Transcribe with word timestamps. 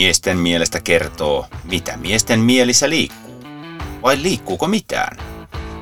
Miesten 0.00 0.38
mielestä 0.38 0.80
kertoo, 0.80 1.46
mitä 1.64 1.96
miesten 1.96 2.40
mielissä 2.40 2.90
liikkuu. 2.90 3.44
Vai 4.02 4.22
liikkuuko 4.22 4.68
mitään? 4.68 5.16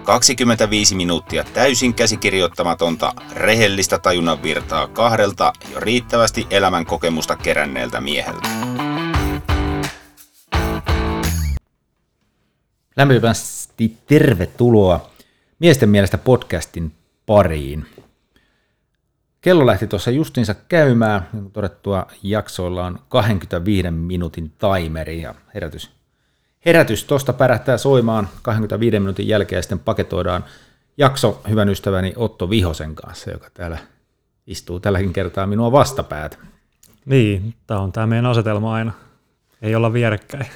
25 0.05 0.95
minuuttia 0.95 1.45
täysin 1.45 1.95
käsikirjoittamatonta, 1.95 3.13
rehellistä 3.33 3.99
tajunnan 3.99 4.43
virtaa 4.43 4.89
kahdelta 4.89 5.53
jo 5.73 5.81
riittävästi 5.81 6.47
elämän 6.51 6.87
kokemusta 6.87 7.37
keränneeltä 7.37 8.01
mieheltä. 8.01 8.49
Lämpimästi 12.97 13.97
tervetuloa 14.07 15.11
Miesten 15.59 15.89
mielestä 15.89 16.19
podcastin 16.19 16.93
pariin. 17.27 17.87
Kello 19.41 19.67
lähti 19.67 19.87
tuossa 19.87 20.11
justiinsa 20.11 20.55
käymään, 20.55 21.29
niin 21.33 21.43
kuin 21.43 21.53
todettua 21.53 22.07
jaksoilla 22.23 22.87
on 22.87 22.99
25 23.09 23.91
minuutin 23.91 24.53
timeri 24.59 25.23
ja 25.23 25.35
herätys. 25.55 25.91
Herätys 26.67 27.05
tuosta 27.05 27.33
pärähtää 27.33 27.79
soimaan 27.79 28.29
25 28.43 29.01
minuutin 29.01 29.29
jälkeen 29.29 29.59
ja 29.59 29.63
sitten 29.63 29.79
paketoidaan 29.79 30.45
jakso 30.97 31.43
hyvän 31.49 31.69
ystäväni 31.69 32.13
Otto 32.17 32.51
Vihosen 32.51 32.95
kanssa, 32.95 33.31
joka 33.31 33.51
täällä 33.55 33.79
istuu 34.47 34.81
tälläkin 34.81 35.13
kertaa 35.13 35.47
minua 35.47 35.73
vastapäätä. 35.73 36.37
Niin, 37.05 37.55
tämä 37.67 37.81
on 37.81 37.93
tämä 37.93 38.07
meidän 38.07 38.27
asetelma 38.27 38.75
aina. 38.75 38.93
Ei 39.63 39.75
olla 39.75 39.93
vierekkäin. 39.93 40.47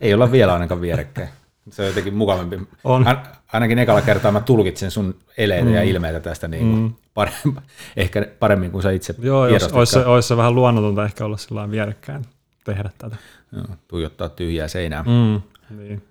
Ei 0.00 0.14
olla 0.14 0.32
vielä 0.32 0.52
ainakaan 0.52 0.80
vierekkäin. 0.80 1.28
Se 1.70 1.82
on 1.82 1.88
jotenkin 1.88 2.14
mukavampi. 2.14 2.60
On. 2.84 3.06
Ainakin 3.52 3.78
ekalla 3.78 4.02
kertaa 4.02 4.32
mä 4.32 4.40
tulkitsen 4.40 4.90
sun 4.90 5.14
eleitä 5.36 5.64
mm. 5.64 5.74
ja 5.74 5.82
ilmeitä 5.82 6.20
tästä 6.20 6.48
niin 6.48 6.70
kuin 6.70 6.82
mm. 6.82 6.94
Paremmin, 7.14 7.62
ehkä 7.96 8.26
paremmin 8.38 8.70
kuin 8.70 8.82
sä 8.82 8.90
itse 8.90 9.14
Joo, 9.18 9.46
jos, 9.46 9.72
olisi, 9.72 9.92
se, 9.92 10.06
olisi 10.06 10.28
se 10.28 10.36
vähän 10.36 10.54
luonnotonta 10.54 11.04
ehkä 11.04 11.24
olla 11.24 11.36
sillä 11.36 11.70
vierekkäin 11.70 12.24
tehdä 12.64 12.90
tätä. 12.98 13.16
Joo, 13.52 13.66
tuijottaa 13.88 14.28
tyhjää 14.28 14.68
seinää. 14.68 15.02
Mm. 15.02 15.42
Niin. 15.76 16.02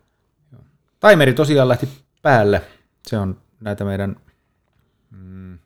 Timeri 1.10 1.34
tosiaan 1.34 1.70
lähti 1.70 1.90
päälle. 2.22 2.62
Se 3.08 3.18
on 3.18 3.38
näitä 3.60 3.86
meidän 3.86 4.16
mm, 5.12 5.60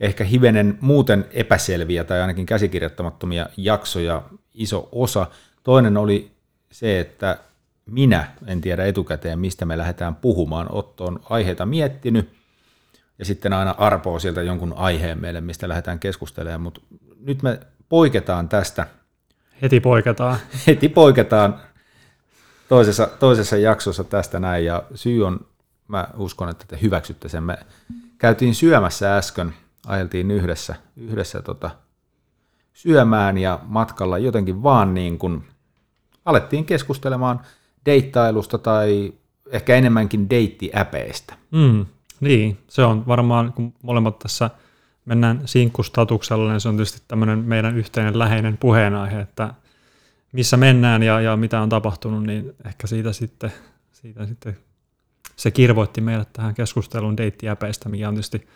ehkä 0.00 0.24
hivenen 0.24 0.78
muuten 0.80 1.24
epäselviä 1.30 2.04
tai 2.04 2.20
ainakin 2.20 2.46
käsikirjoittamattomia 2.46 3.48
jaksoja 3.56 4.22
iso 4.54 4.88
osa. 4.92 5.26
Toinen 5.62 5.96
oli 5.96 6.32
se, 6.70 7.00
että 7.00 7.38
minä 7.86 8.32
en 8.46 8.60
tiedä 8.60 8.86
etukäteen, 8.86 9.38
mistä 9.38 9.64
me 9.64 9.78
lähdetään 9.78 10.14
puhumaan. 10.14 10.66
Otto 10.70 11.04
on 11.04 11.20
aiheita 11.30 11.66
miettinyt 11.66 12.37
ja 13.18 13.24
sitten 13.24 13.52
aina 13.52 13.74
arpoo 13.78 14.18
sieltä 14.18 14.42
jonkun 14.42 14.72
aiheen 14.76 15.20
meille, 15.20 15.40
mistä 15.40 15.68
lähdetään 15.68 15.98
keskustelemaan, 15.98 16.60
mutta 16.60 16.80
nyt 17.20 17.42
me 17.42 17.60
poiketaan 17.88 18.48
tästä. 18.48 18.86
Heti 19.62 19.80
poiketaan. 19.80 20.38
Heti 20.66 20.88
poiketaan 20.88 21.60
toisessa, 22.68 23.06
toisessa 23.06 23.56
jaksossa 23.56 24.04
tästä 24.04 24.40
näin 24.40 24.64
ja 24.64 24.82
syy 24.94 25.26
on, 25.26 25.46
mä 25.88 26.08
uskon, 26.16 26.48
että 26.48 26.64
te 26.68 26.78
hyväksytte 26.82 27.28
sen. 27.28 27.42
Me 27.42 27.58
käytiin 28.18 28.54
syömässä 28.54 29.16
äsken, 29.16 29.54
ajeltiin 29.86 30.30
yhdessä, 30.30 30.74
yhdessä 30.96 31.42
tota, 31.42 31.70
syömään 32.72 33.38
ja 33.38 33.60
matkalla 33.62 34.18
jotenkin 34.18 34.62
vaan 34.62 34.94
niin 34.94 35.18
kuin 35.18 35.44
alettiin 36.24 36.64
keskustelemaan– 36.64 37.40
deittailusta 37.88 38.58
tai 38.58 39.12
ehkä 39.50 39.74
enemmänkin 39.74 40.30
deittiäpeistä. 40.30 41.34
Mm, 41.50 41.86
niin, 42.20 42.58
se 42.68 42.82
on 42.82 43.06
varmaan, 43.06 43.52
kun 43.52 43.74
molemmat 43.82 44.18
tässä 44.18 44.50
mennään 45.04 45.42
sinkkustatuksella, 45.44 46.50
niin 46.50 46.60
se 46.60 46.68
on 46.68 46.76
tietysti 46.76 47.02
tämmöinen 47.08 47.38
meidän 47.38 47.76
yhteinen 47.76 48.18
läheinen 48.18 48.56
puheenaihe, 48.56 49.20
että 49.20 49.54
missä 50.32 50.56
mennään 50.56 51.02
ja, 51.02 51.20
ja 51.20 51.36
mitä 51.36 51.60
on 51.60 51.68
tapahtunut, 51.68 52.22
niin 52.24 52.52
ehkä 52.66 52.86
siitä 52.86 53.12
sitten, 53.12 53.52
siitä 53.92 54.26
sitten 54.26 54.56
se 55.36 55.50
kirvoitti 55.50 56.00
meidät 56.00 56.32
tähän 56.32 56.54
keskusteluun 56.54 57.16
deittiäpeistä, 57.16 57.88
mikä 57.88 58.08
on 58.08 58.14
tietysti 58.14 58.48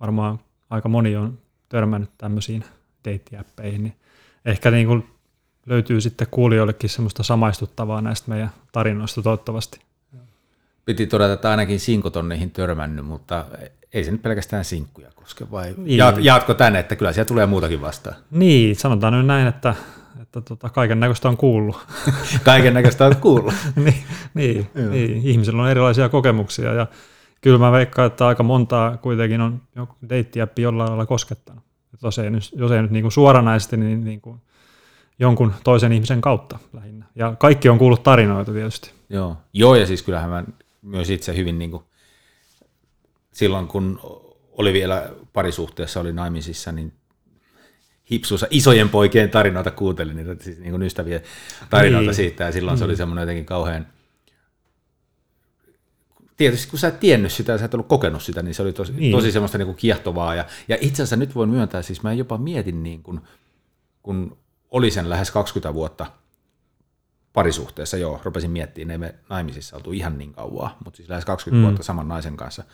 varmaan 0.00 0.40
aika 0.70 0.88
moni 0.88 1.16
on 1.16 1.38
törmännyt 1.68 2.10
tämmöisiin 2.18 2.64
deittiäppeihin, 3.04 3.82
niin 3.82 3.96
ehkä 4.44 4.70
niin 4.70 4.86
kuin 4.86 5.10
löytyy 5.66 6.00
sitten 6.00 6.26
kuulijoillekin 6.30 6.90
semmoista 6.90 7.22
samaistuttavaa 7.22 8.00
näistä 8.00 8.30
meidän 8.30 8.50
tarinoista 8.72 9.22
toivottavasti. 9.22 9.87
Piti 10.88 11.06
todeta, 11.06 11.32
että 11.32 11.50
ainakin 11.50 11.80
sinkut 11.80 12.16
on 12.16 12.28
niihin 12.28 12.50
törmännyt, 12.50 13.04
mutta 13.04 13.44
ei 13.92 14.04
se 14.04 14.10
nyt 14.10 14.22
pelkästään 14.22 14.64
sinkkuja 14.64 15.10
koske, 15.14 15.50
vai 15.50 15.74
niin. 15.76 15.98
jaatko 16.20 16.54
tänne, 16.54 16.78
että 16.78 16.96
kyllä 16.96 17.12
siellä 17.12 17.28
tulee 17.28 17.46
muutakin 17.46 17.80
vastaan? 17.80 18.16
Niin, 18.30 18.76
sanotaan 18.76 19.12
nyt 19.12 19.26
näin, 19.26 19.46
että, 19.46 19.74
että 20.22 20.40
tota, 20.40 20.68
kaiken 20.68 21.00
näköistä 21.00 21.28
on 21.28 21.36
kuullut. 21.36 21.86
kaiken 22.44 22.74
näköistä 22.74 23.06
on 23.06 23.16
kuullut. 23.16 23.54
niin, 23.84 23.94
niin, 24.34 24.70
niin, 24.90 25.20
ihmisillä 25.24 25.62
on 25.62 25.70
erilaisia 25.70 26.08
kokemuksia 26.08 26.72
ja 26.72 26.86
kyllä 27.40 27.58
mä 27.58 27.72
veikkaan, 27.72 28.06
että 28.06 28.26
aika 28.26 28.42
montaa 28.42 28.96
kuitenkin 28.96 29.40
on 29.40 29.60
joku 29.76 29.94
deittiäppi 30.08 30.62
jollain 30.62 30.88
lailla 30.88 31.06
koskettanut. 31.06 31.64
Jos 32.02 32.18
ei 32.18 32.30
nyt, 32.30 32.50
jos 32.56 32.70
ei 32.70 32.82
nyt 32.82 32.90
niin 32.90 33.02
kuin 33.02 33.12
suoranaisesti, 33.12 33.76
niin, 33.76 34.04
niin 34.04 34.20
kuin 34.20 34.40
jonkun 35.18 35.52
toisen 35.64 35.92
ihmisen 35.92 36.20
kautta 36.20 36.58
lähinnä. 36.72 37.04
Ja 37.14 37.34
kaikki 37.38 37.68
on 37.68 37.78
kuullut 37.78 38.02
tarinoita 38.02 38.52
tietysti. 38.52 38.90
Joo, 39.08 39.36
Joo 39.52 39.74
ja 39.74 39.86
siis 39.86 40.02
kyllähän 40.02 40.30
mä 40.30 40.44
myös 40.88 41.10
itse 41.10 41.36
hyvin 41.36 41.58
niin 41.58 41.70
kuin, 41.70 41.82
silloin 43.32 43.68
kun 43.68 44.00
oli 44.52 44.72
vielä 44.72 45.10
parisuhteessa, 45.32 46.00
oli 46.00 46.12
naimisissa, 46.12 46.72
niin 46.72 46.92
hipsuussa 48.10 48.46
isojen 48.50 48.88
poikien 48.88 49.30
tarinoita 49.30 49.70
kuuntelin, 49.70 50.16
niitä 50.16 50.44
siis 50.44 50.58
niin 50.58 50.70
kuin 50.70 50.82
ystävien 50.82 51.22
tarinoita 51.70 52.06
niin. 52.06 52.14
siitä, 52.14 52.44
ja 52.44 52.52
silloin 52.52 52.76
mm. 52.76 52.78
se 52.78 52.84
oli 52.84 52.92
mm. 52.92 52.96
semmoinen 52.96 53.22
jotenkin 53.22 53.46
kauhean, 53.46 53.86
tietysti 56.36 56.70
kun 56.70 56.78
sä 56.78 56.88
et 56.88 57.00
tiennyt 57.00 57.32
sitä 57.32 57.58
sä 57.58 57.64
et 57.64 57.74
ollut 57.74 57.88
kokenut 57.88 58.22
sitä, 58.22 58.42
niin 58.42 58.54
se 58.54 58.62
oli 58.62 58.72
tosi, 58.72 58.92
niin. 58.92 59.12
tosi 59.12 59.32
semmoista 59.32 59.58
niin 59.58 59.66
kuin 59.66 59.76
kiehtovaa, 59.76 60.34
ja, 60.34 60.44
ja 60.68 60.78
itse 60.80 61.02
asiassa 61.02 61.16
nyt 61.16 61.34
voin 61.34 61.50
myöntää, 61.50 61.82
siis 61.82 62.02
mä 62.02 62.12
jopa 62.12 62.38
mietin 62.38 62.82
niin 62.82 63.02
kuin, 63.02 63.20
kun 64.02 64.38
oli 64.70 64.90
sen 64.90 65.10
lähes 65.10 65.30
20 65.30 65.74
vuotta 65.74 66.06
parisuhteessa, 67.32 67.96
joo, 67.96 68.20
rupesin 68.24 68.50
miettimään, 68.50 68.90
ei 68.90 68.98
me 68.98 69.14
naimisissa 69.28 69.76
oltu 69.76 69.92
ihan 69.92 70.18
niin 70.18 70.32
kauaa, 70.32 70.76
mutta 70.84 70.96
siis 70.96 71.08
lähes 71.08 71.24
20 71.24 71.60
mm. 71.60 71.62
vuotta 71.62 71.82
saman 71.82 72.08
naisen 72.08 72.36
kanssa 72.36 72.64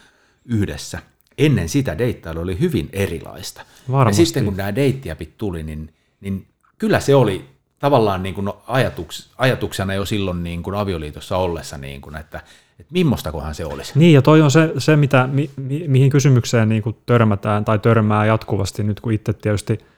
yhdessä. 0.44 0.98
Ennen 1.38 1.68
sitä 1.68 1.98
deittailu 1.98 2.40
oli 2.40 2.60
hyvin 2.60 2.88
erilaista. 2.92 3.62
Varmasti. 3.90 4.22
Ja 4.22 4.26
sitten 4.26 4.44
kun 4.44 4.56
nämä 4.56 4.74
deittiäpit 4.74 5.38
tuli, 5.38 5.62
niin, 5.62 5.94
niin 6.20 6.46
kyllä 6.78 7.00
se 7.00 7.14
oli 7.14 7.44
tavallaan 7.78 8.22
niin 8.22 8.34
kuin 8.34 8.50
ajatuks, 8.66 9.30
ajatuksena 9.38 9.94
jo 9.94 10.04
silloin 10.04 10.44
niin 10.44 10.62
kuin 10.62 10.76
avioliitossa 10.76 11.36
ollessa, 11.36 11.78
niin 11.78 12.00
kuin, 12.00 12.16
että, 12.16 12.38
että 12.78 12.92
millastakohan 12.92 13.54
se 13.54 13.64
olisi. 13.64 13.92
Niin, 13.98 14.14
ja 14.14 14.22
toi 14.22 14.42
on 14.42 14.50
se, 14.50 14.72
se 14.78 14.96
mitä, 14.96 15.26
mi, 15.26 15.50
mi, 15.56 15.84
mihin 15.88 16.10
kysymykseen 16.10 16.68
niin 16.68 16.82
kuin 16.82 16.96
törmätään 17.06 17.64
tai 17.64 17.78
törmää 17.78 18.26
jatkuvasti 18.26 18.82
nyt, 18.82 19.00
kun 19.00 19.12
itse 19.12 19.32
tietysti– 19.32 19.78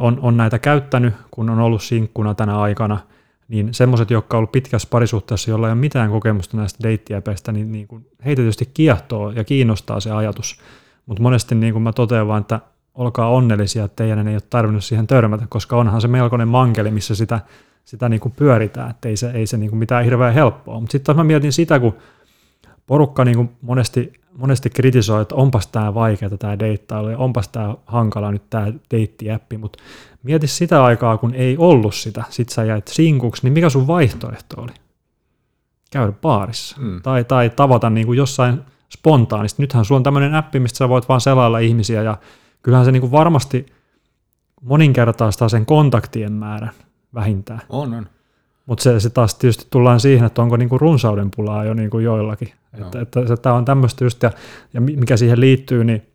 on, 0.00 0.18
on 0.22 0.36
näitä 0.36 0.58
käyttänyt, 0.58 1.14
kun 1.30 1.50
on 1.50 1.58
ollut 1.58 1.82
sinkkuna 1.82 2.34
tänä 2.34 2.58
aikana, 2.58 2.98
niin 3.48 3.74
semmoiset, 3.74 4.10
jotka 4.10 4.36
on 4.36 4.38
ollut 4.38 4.52
pitkässä 4.52 4.88
parisuhteessa, 4.90 5.50
jolla 5.50 5.66
ei 5.66 5.72
ole 5.72 5.80
mitään 5.80 6.10
kokemusta 6.10 6.56
näistä 6.56 6.82
deittiäpeistä, 6.82 7.52
niin, 7.52 7.72
niin 7.72 7.88
kuin 7.88 8.06
heitä 8.24 8.42
tietysti 8.42 8.70
kiehtoo 8.74 9.30
ja 9.30 9.44
kiinnostaa 9.44 10.00
se 10.00 10.10
ajatus. 10.10 10.60
Mutta 11.06 11.22
monesti 11.22 11.54
niin 11.54 11.72
kuin 11.72 11.82
mä 11.82 11.92
totean 11.92 12.28
vaan, 12.28 12.40
että 12.40 12.60
olkaa 12.94 13.30
onnellisia, 13.30 13.84
että 13.84 14.04
teidän 14.04 14.28
ei 14.28 14.34
ole 14.34 14.42
tarvinnut 14.50 14.84
siihen 14.84 15.06
törmätä, 15.06 15.46
koska 15.48 15.76
onhan 15.76 16.00
se 16.00 16.08
melkoinen 16.08 16.48
mankeli, 16.48 16.90
missä 16.90 17.14
sitä, 17.14 17.40
sitä 17.84 18.08
niin 18.08 18.20
kuin 18.20 18.32
pyöritään, 18.32 18.90
että 18.90 19.08
ei 19.08 19.16
se, 19.16 19.30
ei 19.30 19.46
se 19.46 19.56
niin 19.56 19.70
kuin 19.70 19.78
mitään 19.78 20.04
hirveän 20.04 20.34
helppoa. 20.34 20.80
Mutta 20.80 20.92
sitten 20.92 21.16
mä 21.16 21.24
mietin 21.24 21.52
sitä, 21.52 21.80
kun 21.80 21.94
porukka 22.86 23.24
niin 23.24 23.36
kuin 23.36 23.50
monesti 23.62 24.12
monesti 24.38 24.70
kritisoi, 24.70 25.22
että 25.22 25.34
onpas 25.34 25.66
tämä 25.66 25.94
vaikeaa 25.94 26.36
tämä 26.38 26.58
deittailu 26.58 27.08
ja 27.08 27.18
onpas 27.18 27.48
tämä 27.48 27.74
hankala 27.86 28.32
nyt 28.32 28.42
tämä 28.50 28.72
deittiäppi, 28.90 29.58
mutta 29.58 29.78
mieti 30.22 30.46
sitä 30.46 30.84
aikaa, 30.84 31.18
kun 31.18 31.34
ei 31.34 31.56
ollut 31.58 31.94
sitä, 31.94 32.24
sit 32.30 32.48
sä 32.48 32.64
jäit 32.64 32.88
sinkuksi, 32.88 33.42
niin 33.42 33.52
mikä 33.52 33.70
sun 33.70 33.86
vaihtoehto 33.86 34.62
oli? 34.62 34.72
Käydä 35.90 36.12
baarissa 36.12 36.76
mm. 36.80 37.02
tai, 37.02 37.24
tai 37.24 37.50
tavata 37.50 37.90
niin 37.90 38.06
kuin 38.06 38.16
jossain 38.16 38.60
spontaanisti. 38.92 39.62
Nythän 39.62 39.84
sulla 39.84 39.98
on 39.98 40.02
tämmöinen 40.02 40.34
appi, 40.34 40.60
mistä 40.60 40.76
sä 40.76 40.88
voit 40.88 41.08
vaan 41.08 41.20
selailla 41.20 41.58
ihmisiä 41.58 42.02
ja 42.02 42.16
kyllähän 42.62 42.84
se 42.84 42.92
niin 42.92 43.00
kuin 43.00 43.12
varmasti 43.12 43.66
moninkertaistaa 44.62 45.48
sen 45.48 45.66
kontaktien 45.66 46.32
määrän 46.32 46.72
vähintään. 47.14 47.60
On, 47.68 47.94
on. 47.94 48.06
Mutta 48.66 48.82
se, 48.82 49.00
se 49.00 49.10
taas 49.10 49.34
tietysti 49.34 49.66
tullaan 49.70 50.00
siihen, 50.00 50.26
että 50.26 50.42
onko 50.42 50.56
niinku 50.56 50.78
runsauden 50.78 51.30
pulaa 51.36 51.64
jo 51.64 51.74
niinku 51.74 51.98
joillakin. 51.98 52.52
No. 52.78 52.86
Että, 52.86 53.00
että, 53.00 53.20
että 53.20 53.36
tämä 53.36 53.54
on 53.54 53.64
tämmöistä 53.64 54.04
just, 54.04 54.22
ja, 54.22 54.30
ja 54.74 54.80
mikä 54.80 55.16
siihen 55.16 55.40
liittyy, 55.40 55.84
niin 55.84 56.07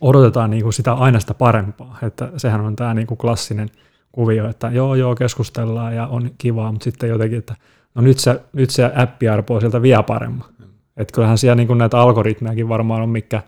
odotetaan 0.00 0.50
niinku 0.50 0.72
sitä 0.72 0.92
aina 0.92 1.20
sitä 1.20 1.34
parempaa. 1.34 1.98
Että 2.02 2.32
sehän 2.36 2.60
on 2.60 2.76
tämä 2.76 2.94
niinku 2.94 3.16
klassinen 3.16 3.68
kuvio, 4.12 4.48
että 4.48 4.70
joo 4.70 4.94
joo 4.94 5.14
keskustellaan 5.14 5.96
ja 5.96 6.06
on 6.06 6.30
kivaa, 6.38 6.72
mutta 6.72 6.84
sitten 6.84 7.08
jotenkin, 7.08 7.38
että 7.38 7.56
no 7.94 8.02
nyt 8.02 8.18
se, 8.18 8.40
nyt 8.52 8.70
se 8.70 8.92
appi 8.96 9.28
arpoo 9.28 9.60
sieltä 9.60 9.82
vielä 9.82 10.02
paremmin. 10.02 10.44
Mm. 10.58 10.64
Että 10.96 11.12
kyllähän 11.12 11.38
siellä 11.38 11.54
niinku 11.54 11.74
näitä 11.74 11.98
algoritmejakin 11.98 12.68
varmaan 12.68 13.02
on, 13.02 13.08
mikä, 13.08 13.42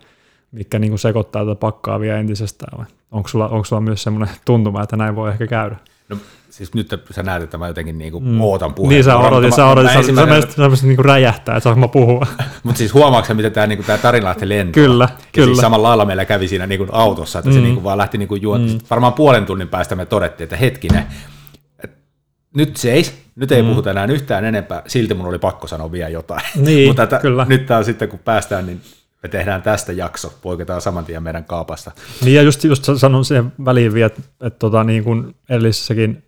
mikä 0.52 0.78
niinku 0.78 0.98
sekoittaa 0.98 1.44
tätä 1.44 1.54
pakkaa 1.54 2.00
vielä 2.00 2.18
entisestään. 2.18 2.86
Onko 3.10 3.28
sulla, 3.28 3.48
onko 3.48 3.64
sulla 3.64 3.82
myös 3.82 4.02
semmoinen 4.02 4.34
tuntuma, 4.44 4.82
että 4.82 4.96
näin 4.96 5.16
voi 5.16 5.30
ehkä 5.30 5.46
käydä? 5.46 5.76
No 6.08 6.16
siis 6.52 6.74
nyt 6.74 7.02
sä 7.10 7.22
näet, 7.22 7.42
että 7.42 7.58
mä 7.58 7.68
jotenkin 7.68 7.98
niinku 7.98 8.20
mm. 8.20 8.40
ootan 8.40 8.74
puheen. 8.74 8.90
Niin 8.90 9.04
sä 9.04 9.18
odotit, 9.18 9.54
sä 9.54 9.66
odotit, 9.66 9.90
sä, 9.90 9.92
sä, 9.92 9.98
ensimmäinen... 9.98 10.42
sä, 10.76 10.86
niinku 10.86 11.02
räjähtää, 11.02 11.56
että 11.56 11.64
saanko 11.64 11.80
mä 11.80 11.88
puhua. 11.88 12.26
Mutta 12.62 12.78
siis 12.78 12.94
huomaatko 12.94 13.34
miten 13.34 13.52
tämä 13.52 13.66
niinku, 13.66 13.84
tää 13.84 13.98
tarina 13.98 14.26
lähti 14.26 14.48
lentoon? 14.48 14.72
Kyllä, 14.72 15.08
ja 15.10 15.18
kyllä. 15.32 15.46
Siis 15.46 15.58
samalla 15.58 15.88
lailla 15.88 16.04
meillä 16.04 16.24
kävi 16.24 16.48
siinä 16.48 16.66
niinku 16.66 16.86
autossa, 16.92 17.38
että 17.38 17.50
mm. 17.50 17.54
se 17.54 17.60
niinku 17.60 17.84
vaan 17.84 17.98
lähti 17.98 18.18
niinku 18.18 18.34
juon. 18.34 18.60
Mm. 18.60 18.78
Varmaan 18.90 19.12
puolen 19.12 19.46
tunnin 19.46 19.68
päästä 19.68 19.94
me 19.94 20.06
todettiin, 20.06 20.44
että 20.44 20.56
hetkinen, 20.56 21.06
et 21.84 21.90
nyt 22.56 22.76
seis, 22.76 23.14
nyt 23.36 23.52
ei 23.52 23.62
mm. 23.62 23.68
puhuta 23.68 23.90
enää 23.90 24.04
yhtään 24.04 24.44
enempää, 24.44 24.82
silti 24.86 25.14
mun 25.14 25.26
oli 25.26 25.38
pakko 25.38 25.66
sanoa 25.66 25.92
vielä 25.92 26.10
jotain. 26.10 26.42
Niin, 26.56 26.88
Mutta 26.88 27.02
että 27.02 27.18
kyllä. 27.18 27.46
nyt 27.48 27.66
tää 27.66 27.78
on 27.78 27.84
sitten, 27.84 28.08
kun 28.08 28.18
päästään, 28.18 28.66
niin 28.66 28.80
me 29.22 29.28
tehdään 29.28 29.62
tästä 29.62 29.92
jakso, 29.92 30.32
poiketaan 30.42 30.80
saman 30.80 31.04
tien 31.04 31.22
meidän 31.22 31.44
kaapasta. 31.44 31.90
Niin 32.24 32.34
ja 32.34 32.42
just, 32.42 32.64
just 32.64 32.88
sanon 32.96 33.24
siihen 33.24 33.52
väliin 33.64 33.94
vielä, 33.94 34.06
että, 34.06 34.22
että 34.40 34.58
tota, 34.58 34.84
niin 34.84 35.04
kuin 35.04 35.34
edellisessäkin 35.48 36.24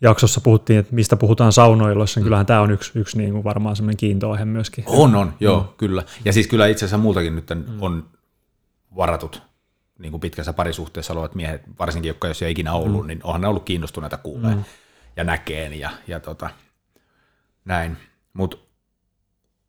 jaksossa 0.00 0.40
puhuttiin, 0.40 0.78
että 0.78 0.94
mistä 0.94 1.16
puhutaan 1.16 1.52
saunoiloissa, 1.52 2.20
niin 2.20 2.24
kyllähän 2.24 2.46
tämä 2.46 2.60
on 2.60 2.70
yksi, 2.70 2.92
yksi 2.94 3.18
niin 3.18 3.32
kuin 3.32 3.44
varmaan 3.44 3.76
semmoinen 3.76 3.96
kiintoaihe 3.96 4.44
myöskin. 4.44 4.84
On, 4.86 5.14
on, 5.14 5.34
joo, 5.40 5.60
mm. 5.60 5.68
kyllä. 5.76 6.02
Ja 6.24 6.32
siis 6.32 6.46
kyllä 6.46 6.66
itse 6.66 6.84
asiassa 6.84 6.98
muutakin 6.98 7.36
nyt 7.36 7.50
on 7.80 8.04
varatut 8.96 9.42
niin 9.98 10.10
kuin 10.10 10.20
pitkässä 10.20 10.52
parisuhteessa 10.52 11.12
olevat 11.12 11.34
miehet, 11.34 11.62
varsinkin 11.78 12.08
jotka 12.08 12.28
jos 12.28 12.42
ei 12.42 12.50
ikinä 12.50 12.72
ollut, 12.72 13.00
mm. 13.00 13.06
niin 13.06 13.20
onhan 13.24 13.40
ne 13.40 13.48
ollut 13.48 13.64
kiinnostuneita 13.64 14.16
kuulee 14.16 14.54
mm. 14.54 14.64
ja 15.16 15.24
näkee 15.24 15.76
ja, 15.76 15.90
ja 16.06 16.20
tota, 16.20 16.50
näin. 17.64 17.96
Mutta 18.32 18.56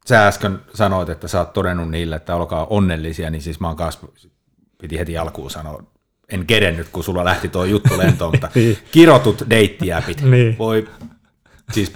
sä 0.06 0.28
äsken 0.28 0.60
sanoit, 0.74 1.10
että 1.10 1.28
sä 1.28 1.40
oot 1.40 1.54
todennut 1.54 1.90
niille, 1.90 2.16
että 2.16 2.36
olkaa 2.36 2.66
onnellisia, 2.66 3.30
niin 3.30 3.42
siis 3.42 3.60
mä 3.60 3.68
oon 3.68 3.78
kanssa, 3.78 4.08
piti 4.78 5.00
heti 5.00 5.18
alkuun 5.18 5.52
sanoa, 5.52 5.84
en 6.32 6.46
kerennyt, 6.46 6.90
kun 6.90 7.04
sulla 7.04 7.26
lähti 7.26 7.50
tuo 7.50 7.66
juttu 7.66 7.98
lentoon, 8.04 8.34
mutta 8.34 8.50
Niin. 8.56 8.78
kirotut 8.92 9.44
deittiäpit. 9.50 10.22
Niin. 10.22 10.58
Voi, 10.58 10.88
siis, 11.72 11.94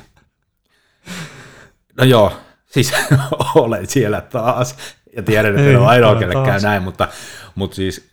no 1.98 2.04
joo, 2.04 2.34
siis 2.66 2.94
olen 3.56 3.88
siellä 3.88 4.22
taas, 4.22 4.78
ja 5.16 5.24
tiedän, 5.24 5.52
että 5.52 5.62
en 5.62 5.70
Ei, 5.70 5.76
ole 5.76 5.86
ainoa, 5.88 6.10
olen 6.10 6.20
kelle 6.20 6.34
käy 6.34 6.46
taas. 6.46 6.64
näin, 6.64 6.84
mutta, 6.84 7.08
mutta 7.56 7.76
siis 7.76 8.10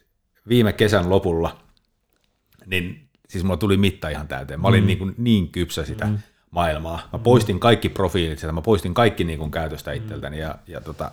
viime 0.48 0.72
kesän 0.72 1.10
lopulla, 1.10 1.56
niin 2.66 3.08
siis 3.28 3.44
mulla 3.44 3.56
tuli 3.56 3.76
mitta 3.76 4.08
ihan 4.08 4.28
täyteen. 4.28 4.60
Mä 4.60 4.68
olin 4.68 4.82
mm. 4.82 4.86
niin, 4.86 4.98
kuin 4.98 5.14
niin 5.18 5.48
kypsä 5.48 5.84
sitä 5.84 6.06
mm. 6.06 6.18
maailmaa. 6.50 7.08
Mä 7.12 7.18
poistin 7.18 7.60
kaikki 7.60 7.88
profiilit 7.88 8.38
sieltä, 8.38 8.52
mä 8.52 8.62
poistin 8.62 8.94
kaikki 8.94 9.24
niin 9.24 9.38
kuin 9.38 9.50
käytöstä 9.50 9.92
itseltäni, 9.92 10.38
ja, 10.38 10.58
ja 10.66 10.80
tota, 10.80 11.10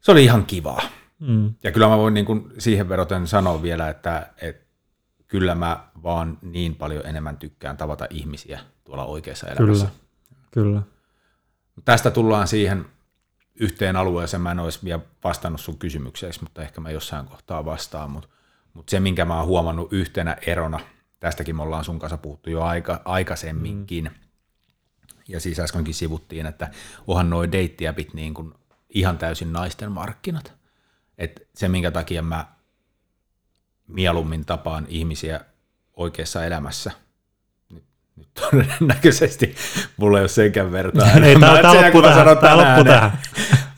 se 0.00 0.12
oli 0.12 0.24
ihan 0.24 0.46
kivaa. 0.46 0.80
Mm. 1.20 1.54
Ja 1.62 1.72
kyllä 1.72 1.88
mä 1.88 1.98
voin 1.98 2.14
niin 2.14 2.26
kuin 2.26 2.52
siihen 2.58 2.88
veroten 2.88 3.26
sanoa 3.26 3.62
vielä, 3.62 3.88
että, 3.88 4.32
että 4.42 4.66
kyllä 5.28 5.54
mä 5.54 5.88
vaan 6.02 6.38
niin 6.42 6.74
paljon 6.74 7.06
enemmän 7.06 7.36
tykkään 7.36 7.76
tavata 7.76 8.06
ihmisiä 8.10 8.60
tuolla 8.84 9.04
oikeassa 9.04 9.46
elämässä. 9.46 9.86
Kyllä, 9.86 10.00
kyllä. 10.50 10.82
Tästä 11.84 12.10
tullaan 12.10 12.48
siihen 12.48 12.84
yhteen 13.60 13.96
alueeseen, 13.96 14.40
mä 14.40 14.50
en 14.50 14.60
olisi 14.60 14.78
vielä 14.84 15.00
vastannut 15.24 15.60
sun 15.60 15.78
kysymykseesi, 15.78 16.42
mutta 16.42 16.62
ehkä 16.62 16.80
mä 16.80 16.90
jossain 16.90 17.26
kohtaa 17.26 17.64
vastaan, 17.64 18.10
mutta, 18.10 18.28
mutta 18.74 18.90
se, 18.90 19.00
minkä 19.00 19.24
mä 19.24 19.38
oon 19.38 19.46
huomannut 19.46 19.92
yhtenä 19.92 20.36
erona, 20.46 20.80
tästäkin 21.20 21.56
me 21.56 21.62
ollaan 21.62 21.84
sun 21.84 21.98
kanssa 21.98 22.18
puhuttu 22.18 22.50
jo 22.50 22.62
aika, 22.62 23.02
aikaisemminkin, 23.04 24.04
mm. 24.04 24.10
ja 25.28 25.40
siis 25.40 25.60
äskenkin 25.60 25.94
sivuttiin, 25.94 26.46
että 26.46 26.70
onhan 27.06 27.30
noi 27.30 27.52
deittiäpit 27.52 28.14
niin 28.14 28.34
kuin 28.34 28.54
ihan 28.90 29.18
täysin 29.18 29.52
naisten 29.52 29.92
markkinat. 29.92 30.57
Et 31.18 31.48
se, 31.54 31.68
minkä 31.68 31.90
takia 31.90 32.22
mä 32.22 32.46
mieluummin 33.86 34.44
tapaan 34.44 34.86
ihmisiä 34.88 35.40
oikeassa 35.96 36.44
elämässä, 36.44 36.90
nyt, 37.70 37.84
nyt 38.16 38.28
todennäköisesti 38.34 39.54
mulla 39.96 40.18
ei 40.18 40.22
ole 40.22 40.28
senkään 40.28 40.72
vertaa. 40.72 41.10
Ei, 41.24 41.36
tää, 41.40 41.52
Mä- 41.54 41.62
tää 41.62 41.72
sen, 41.72 41.80
loppu 41.82 41.92
kun 41.92 42.10
mä 42.10 42.14
tähän, 42.16 42.38
tänään 42.38 42.58
loppu 42.58 42.84
tähän. 42.84 43.18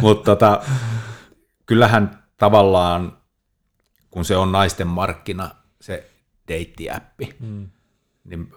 Mutta 0.00 0.24
tota, 0.24 0.62
kyllähän 1.66 2.22
tavallaan, 2.36 3.18
kun 4.10 4.24
se 4.24 4.36
on 4.36 4.52
naisten 4.52 4.86
markkina, 4.86 5.50
se 5.80 6.10
deittiäppi, 6.48 7.36
Mm. 7.40 7.46
niin, 7.48 7.70
niin, 8.24 8.52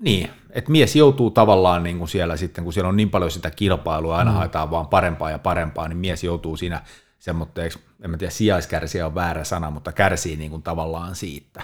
niin 0.00 0.30
että 0.50 0.70
mies 0.70 0.96
joutuu 0.96 1.30
tavallaan 1.30 1.82
niin 1.82 1.98
kuin 1.98 2.08
siellä 2.08 2.36
sitten, 2.36 2.64
kun 2.64 2.72
siellä 2.72 2.88
on 2.88 2.96
niin 2.96 3.10
paljon 3.10 3.30
sitä 3.30 3.50
kilpailua, 3.50 4.16
aina 4.16 4.30
mm. 4.30 4.36
haetaan 4.36 4.70
vaan 4.70 4.86
parempaa 4.86 5.30
ja 5.30 5.38
parempaa, 5.38 5.88
niin 5.88 5.96
mies 5.98 6.24
joutuu 6.24 6.56
siinä 6.56 6.82
semmoitteeksi, 7.18 7.78
en 8.02 8.10
mä 8.10 8.16
tiedä, 8.16 8.30
sijaiskärsiä 8.30 9.06
on 9.06 9.14
väärä 9.14 9.44
sana, 9.44 9.70
mutta 9.70 9.92
kärsii 9.92 10.36
niin 10.36 10.50
kuin 10.50 10.62
tavallaan 10.62 11.14
siitä, 11.14 11.62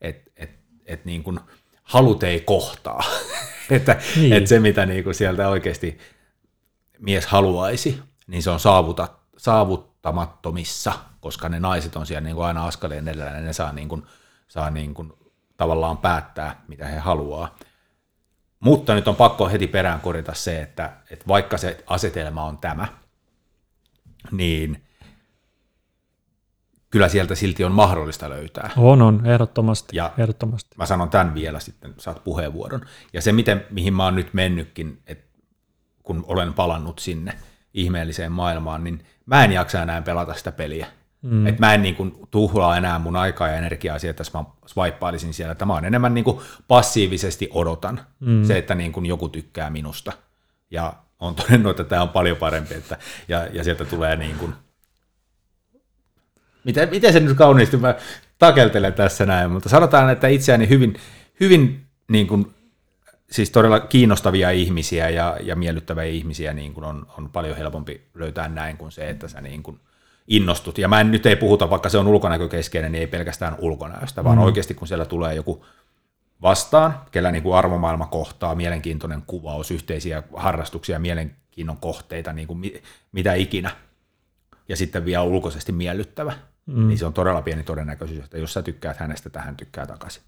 että 0.00 0.30
et, 0.36 0.50
et 0.86 1.04
niin 1.04 1.22
kuin 1.22 1.40
halut 1.82 2.22
ei 2.22 2.40
kohtaa. 2.40 3.04
että 3.70 4.00
Niin. 4.16 4.32
et 4.32 4.46
se, 4.46 4.60
mitä 4.60 4.86
niin 4.86 5.04
kuin 5.04 5.14
sieltä 5.14 5.48
oikeasti 5.48 5.98
mies 6.98 7.26
haluaisi, 7.26 8.02
niin 8.26 8.42
se 8.42 8.50
on 8.50 8.60
saavuta, 8.60 9.08
saavuttamattomissa, 9.36 10.92
koska 11.20 11.48
ne 11.48 11.60
naiset 11.60 11.96
on 11.96 12.06
siellä 12.06 12.20
niin 12.20 12.36
kuin 12.36 12.46
aina 12.46 12.66
askeleen 12.66 13.08
edellä, 13.08 13.24
ja 13.24 13.40
ne 13.40 13.52
saa, 13.52 13.72
niin 13.72 13.88
kuin, 13.88 14.02
saa 14.48 14.70
niin 14.70 14.94
kuin 14.94 15.12
tavallaan 15.56 15.98
päättää, 15.98 16.62
mitä 16.68 16.86
he 16.86 16.98
haluaa. 16.98 17.56
Mutta 18.60 18.94
nyt 18.94 19.08
on 19.08 19.16
pakko 19.16 19.48
heti 19.48 19.66
perään 19.66 20.00
korjata 20.00 20.34
se, 20.34 20.62
että, 20.62 20.92
että 21.10 21.24
vaikka 21.28 21.58
se 21.58 21.84
asetelma 21.86 22.44
on 22.44 22.58
tämä, 22.58 22.88
niin 24.30 24.86
kyllä 26.90 27.08
sieltä 27.08 27.34
silti 27.34 27.64
on 27.64 27.72
mahdollista 27.72 28.30
löytää. 28.30 28.70
On, 28.76 29.02
on, 29.02 29.26
ehdottomasti. 29.26 29.96
Ja- 29.96 30.12
ehdottomasti. 30.18 30.76
Mä 30.78 30.86
sanon 30.86 31.10
tämän 31.10 31.34
vielä 31.34 31.60
sitten, 31.60 31.94
saat 31.98 32.24
puheenvuoron. 32.24 32.80
Ja 33.12 33.22
se, 33.22 33.32
miten, 33.32 33.66
mihin 33.70 33.94
mä 33.94 34.04
oon 34.04 34.14
nyt 34.14 34.34
mennytkin, 34.34 35.02
että 35.06 35.24
kun 36.02 36.24
olen 36.28 36.52
palannut 36.52 36.98
sinne 36.98 37.38
ihmeelliseen 37.74 38.32
maailmaan, 38.32 38.84
niin 38.84 39.04
mä 39.26 39.44
en 39.44 39.52
jaksa 39.52 39.82
enää 39.82 40.02
pelata 40.02 40.34
sitä 40.34 40.52
peliä. 40.52 40.86
Mm. 41.26 41.46
Et 41.46 41.58
mä 41.58 41.74
en 41.74 41.82
niin 41.82 41.94
kuin, 41.94 42.12
tuhlaa 42.30 42.76
enää 42.76 42.98
mun 42.98 43.16
aikaa 43.16 43.48
ja 43.48 43.56
energiaa 43.56 43.98
siihen, 43.98 44.10
että 44.10 44.38
mä 44.38 44.44
swipeailisin 44.66 45.34
siellä. 45.34 45.52
Että 45.52 45.64
mä 45.64 45.72
oon 45.72 45.84
enemmän 45.84 46.14
niin 46.14 46.24
kuin, 46.24 46.40
passiivisesti 46.68 47.48
odotan 47.52 48.00
mm. 48.20 48.44
se, 48.44 48.58
että 48.58 48.74
niin 48.74 48.92
kuin, 48.92 49.06
joku 49.06 49.28
tykkää 49.28 49.70
minusta. 49.70 50.12
Ja 50.70 50.92
on 51.20 51.34
todennut, 51.34 51.70
että 51.70 51.84
tämä 51.84 52.02
on 52.02 52.08
paljon 52.08 52.36
parempi, 52.36 52.74
että, 52.74 52.98
ja, 53.28 53.46
ja 53.52 53.64
sieltä 53.64 53.84
tulee 53.84 54.16
niin 54.16 54.36
kuin, 54.36 54.54
miten, 56.64 56.88
miten 56.88 57.12
se 57.12 57.20
nyt 57.20 57.36
kauniisti 57.36 57.76
mä 57.76 57.94
takeltelen 58.38 58.92
tässä 58.92 59.26
näin, 59.26 59.50
mutta 59.50 59.68
sanotaan, 59.68 60.10
että 60.10 60.28
itseäni 60.28 60.68
hyvin, 60.68 60.96
hyvin 61.40 61.86
niin 62.08 62.26
kuin, 62.26 62.54
siis 63.30 63.50
todella 63.50 63.80
kiinnostavia 63.80 64.50
ihmisiä 64.50 65.10
ja, 65.10 65.36
ja 65.42 65.56
miellyttäviä 65.56 66.04
ihmisiä 66.04 66.52
niin 66.52 66.74
kuin 66.74 66.84
on, 66.84 67.06
on 67.18 67.30
paljon 67.30 67.56
helpompi 67.56 68.08
löytää 68.14 68.48
näin 68.48 68.76
kuin 68.76 68.92
se, 68.92 69.10
että 69.10 69.28
sä 69.28 69.40
niin 69.40 69.62
kuin 69.62 69.80
innostut. 70.28 70.78
Ja 70.78 70.88
mä 70.88 71.00
en, 71.00 71.10
nyt 71.10 71.26
ei 71.26 71.36
puhuta, 71.36 71.70
vaikka 71.70 71.88
se 71.88 71.98
on 71.98 72.06
ulkonäkökeskeinen, 72.06 72.92
niin 72.92 73.00
ei 73.00 73.06
pelkästään 73.06 73.56
ulkonäöstä, 73.58 74.24
vaan 74.24 74.38
mm. 74.38 74.44
oikeasti 74.44 74.74
kun 74.74 74.88
siellä 74.88 75.04
tulee 75.04 75.34
joku 75.34 75.64
vastaan, 76.42 77.00
kellä 77.10 77.32
niin 77.32 77.42
kuin 77.42 77.56
arvomaailma 77.56 78.06
kohtaa, 78.06 78.54
mielenkiintoinen 78.54 79.22
kuvaus, 79.26 79.70
yhteisiä 79.70 80.22
harrastuksia, 80.36 80.98
mielenkiinnon 80.98 81.76
kohteita, 81.76 82.32
niin 82.32 82.46
kuin 82.48 82.58
mi, 82.58 82.82
mitä 83.12 83.34
ikinä, 83.34 83.70
ja 84.68 84.76
sitten 84.76 85.04
vielä 85.04 85.22
ulkoisesti 85.22 85.72
miellyttävä, 85.72 86.32
mm. 86.66 86.88
niin 86.88 86.98
se 86.98 87.06
on 87.06 87.12
todella 87.12 87.42
pieni 87.42 87.62
todennäköisyys, 87.62 88.24
että 88.24 88.38
jos 88.38 88.52
sä 88.52 88.62
tykkäät 88.62 88.96
hänestä, 88.96 89.30
tähän 89.30 89.56
tykkää 89.56 89.86
takaisin. 89.86 90.22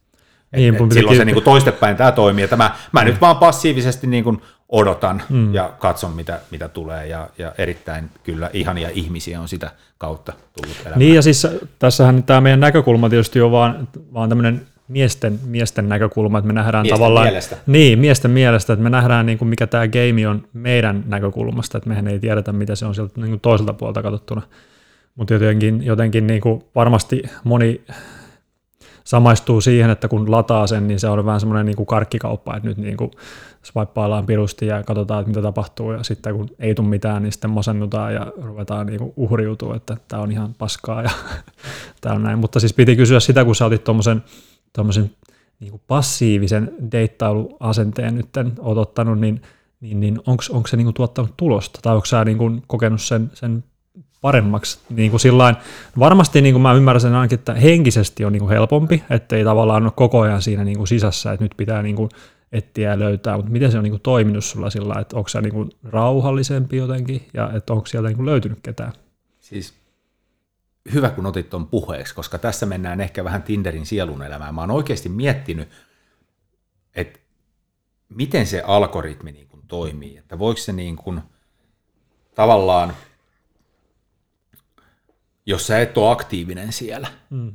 Et, 0.53 0.59
Niin, 0.59 0.75
et 0.75 0.81
mun 0.81 0.93
silloin 0.93 1.17
se 1.17 1.25
niin 1.25 1.43
toistepäin 1.43 1.97
tämä 1.97 2.13
toimii, 2.13 2.45
että 2.45 2.57
mä, 2.57 2.75
mä 2.93 3.05
nyt 3.05 3.21
vaan 3.21 3.37
passiivisesti 3.37 4.07
niin 4.07 4.25
kuin 4.25 4.43
odotan 4.69 5.23
mm. 5.29 5.55
ja 5.55 5.71
katson, 5.79 6.13
mitä, 6.13 6.41
mitä 6.51 6.69
tulee, 6.69 7.07
ja, 7.07 7.29
ja 7.39 7.53
erittäin 7.59 8.11
kyllä 8.25 8.51
ihania 8.53 8.89
ihmisiä 8.95 9.41
on 9.41 9.49
sitä 9.49 9.71
kautta 9.99 10.33
tullut 10.33 10.77
elämään. 10.81 10.99
Niin 10.99 11.15
ja 11.15 11.23
siis 11.23 11.47
tässähän 11.79 12.23
tämä 12.23 12.41
meidän 12.41 12.61
näkökulma 12.61 13.09
tietysti 13.09 13.41
on 13.41 13.53
vaan, 13.53 13.89
vaan 14.15 14.29
tämmöinen 14.29 14.67
miesten, 14.89 15.41
miesten 15.47 15.89
näkökulma, 15.89 16.39
että 16.39 16.47
me 16.47 16.53
nähdään 16.53 16.83
Miesten 16.83 16.99
tavallaan... 16.99 17.27
mielestä. 17.27 17.57
Niin, 17.67 17.99
miesten 17.99 18.31
mielestä, 18.31 18.73
että 18.73 18.83
me 18.83 18.91
nähdään 18.91 19.27
niin 19.27 19.39
kuin 19.39 19.49
mikä 19.49 19.67
tämä 19.67 19.89
game 19.89 20.29
on 20.29 20.49
meidän 20.53 21.05
näkökulmasta, 21.07 21.79
että 21.79 21.89
mehän 21.89 22.09
ei 22.09 22.19
tiedetä, 22.19 22.53
mitä 22.53 22.75
se 22.75 22.87
on 22.87 22.95
sieltä 22.95 23.21
niin 23.21 23.31
kuin 23.31 23.41
toiselta 23.41 23.73
puolta 23.73 24.03
katsottuna. 24.03 24.43
Mutta 25.17 25.35
jotenkin, 25.35 25.85
jotenkin 25.85 26.27
niin 26.27 26.41
kuin 26.41 26.65
varmasti 26.75 27.23
moni 27.45 27.81
samaistuu 29.09 29.61
siihen, 29.61 29.91
että 29.91 30.09
kun 30.09 30.31
lataa 30.31 30.67
sen, 30.67 30.89
niin 30.89 31.01
se 31.01 31.09
on 31.09 31.25
vähän 31.25 31.41
semmoinen 31.41 31.67
niin 31.67 31.77
kuin 31.77 31.87
karkkikauppa, 31.87 32.57
että 32.57 32.69
nyt 32.69 32.77
niin 32.77 32.97
kuin 32.97 33.11
swipeaillaan 33.63 34.27
pirusti 34.27 34.67
ja 34.67 34.83
katsotaan, 34.83 35.21
että 35.21 35.29
mitä 35.29 35.43
tapahtuu, 35.43 35.93
ja 35.93 36.03
sitten 36.03 36.35
kun 36.35 36.49
ei 36.59 36.75
tule 36.75 36.89
mitään, 36.89 37.23
niin 37.23 37.33
sitten 37.33 37.51
masennutaan 37.51 38.15
ja 38.15 38.33
ruvetaan 38.43 38.87
niin 38.87 38.99
kuin 38.99 39.13
uhriutua, 39.17 39.77
että 39.77 39.97
tämä 40.09 40.23
on 40.23 40.33
ihan 40.33 40.55
paskaa 40.55 41.03
ja 41.03 41.11
tämä 42.01 42.15
on 42.15 42.23
näin. 42.23 42.39
Mutta 42.39 42.61
siis 42.61 42.75
piti 42.75 42.97
kysyä 42.97 43.21
sitä, 43.21 43.45
kun 43.45 43.55
sä 43.55 43.67
otit 43.67 43.85
tuommoisen 43.85 45.11
niin 45.61 45.71
kuin 45.71 45.83
passiivisen 45.87 46.73
deittailuasenteen 46.93 48.15
nyt 48.15 48.29
oot 48.59 48.79
ottanut, 48.79 49.21
niin, 49.21 49.43
niin, 49.81 50.01
niin 50.01 50.21
onko 50.27 50.67
se 50.67 50.77
niin 50.77 50.87
kuin 50.87 50.95
tuottanut 50.95 51.37
tulosta, 51.37 51.79
tai 51.83 51.95
onko 51.95 52.07
sä 52.07 52.25
niin 52.25 52.39
kuin 52.39 52.63
kokenut 52.67 53.03
sen, 53.03 53.31
sen 53.35 53.65
paremmaksi. 54.21 54.79
Niin 54.91 55.11
kuin 55.11 55.21
sillain, 55.21 55.57
varmasti 55.99 56.41
niin 56.41 56.55
kuin 56.55 56.63
mä 56.63 56.73
ymmärrän 56.73 57.01
sen 57.01 57.15
ainakin, 57.15 57.39
että 57.39 57.55
henkisesti 57.55 58.25
on 58.25 58.33
niin 58.33 58.41
kuin 58.41 58.51
helpompi, 58.51 59.05
ettei 59.11 59.45
tavallaan 59.45 59.83
ole 59.83 59.93
koko 59.97 60.21
ajan 60.21 60.43
siinä 60.43 60.65
niin 60.65 60.77
kuin 60.77 60.89
sisässä, 60.89 61.33
että 61.33 61.45
nyt 61.45 61.55
pitää 61.57 61.83
niin 61.83 61.97
kuin 61.97 62.09
etsiä 62.53 62.91
ja 62.91 62.99
löytää, 62.99 63.37
mutta 63.37 63.53
miten 63.53 63.73
se 63.73 63.79
on 63.79 63.85
niin 63.85 63.93
kuin 63.93 64.03
toiminut 64.03 64.45
sulla 64.45 64.71
sillä 64.71 64.95
että 65.01 65.17
onko 65.17 65.29
se 65.29 65.41
niin 65.41 65.55
kuin 65.55 65.71
rauhallisempi 65.85 66.77
jotenkin 66.77 67.29
ja 67.35 67.51
että 67.55 67.73
onko 67.73 67.87
sieltä 67.87 68.09
niin 68.09 68.17
kuin 68.17 68.27
löytynyt 68.27 68.59
ketään? 68.63 68.93
Siis 69.41 69.75
hyvä, 70.95 71.11
kun 71.11 71.27
otit 71.27 71.51
tuon 71.51 71.67
puheeksi, 71.67 72.15
koska 72.15 72.39
tässä 72.39 72.67
mennään 72.67 73.01
ehkä 73.01 73.25
vähän 73.25 73.43
Tinderin 73.43 73.87
sielun 73.87 74.23
elämään. 74.23 74.55
Mä 74.55 74.61
oon 74.61 74.71
oikeasti 74.71 75.09
miettinyt, 75.09 75.69
että 76.95 77.19
miten 78.09 78.47
se 78.47 78.63
algoritmi 78.67 79.33
niin 79.33 79.49
kuin 79.49 79.63
toimii, 79.69 80.17
että 80.17 80.39
voiko 80.39 80.61
se 80.61 80.73
niin 80.73 80.97
kuin 80.97 81.21
tavallaan, 82.35 82.93
jos 85.49 85.67
sä 85.67 85.81
et 85.81 85.99
ole 85.99 86.13
aktiivinen 86.13 86.73
siellä, 86.73 87.09
mm. 87.31 87.53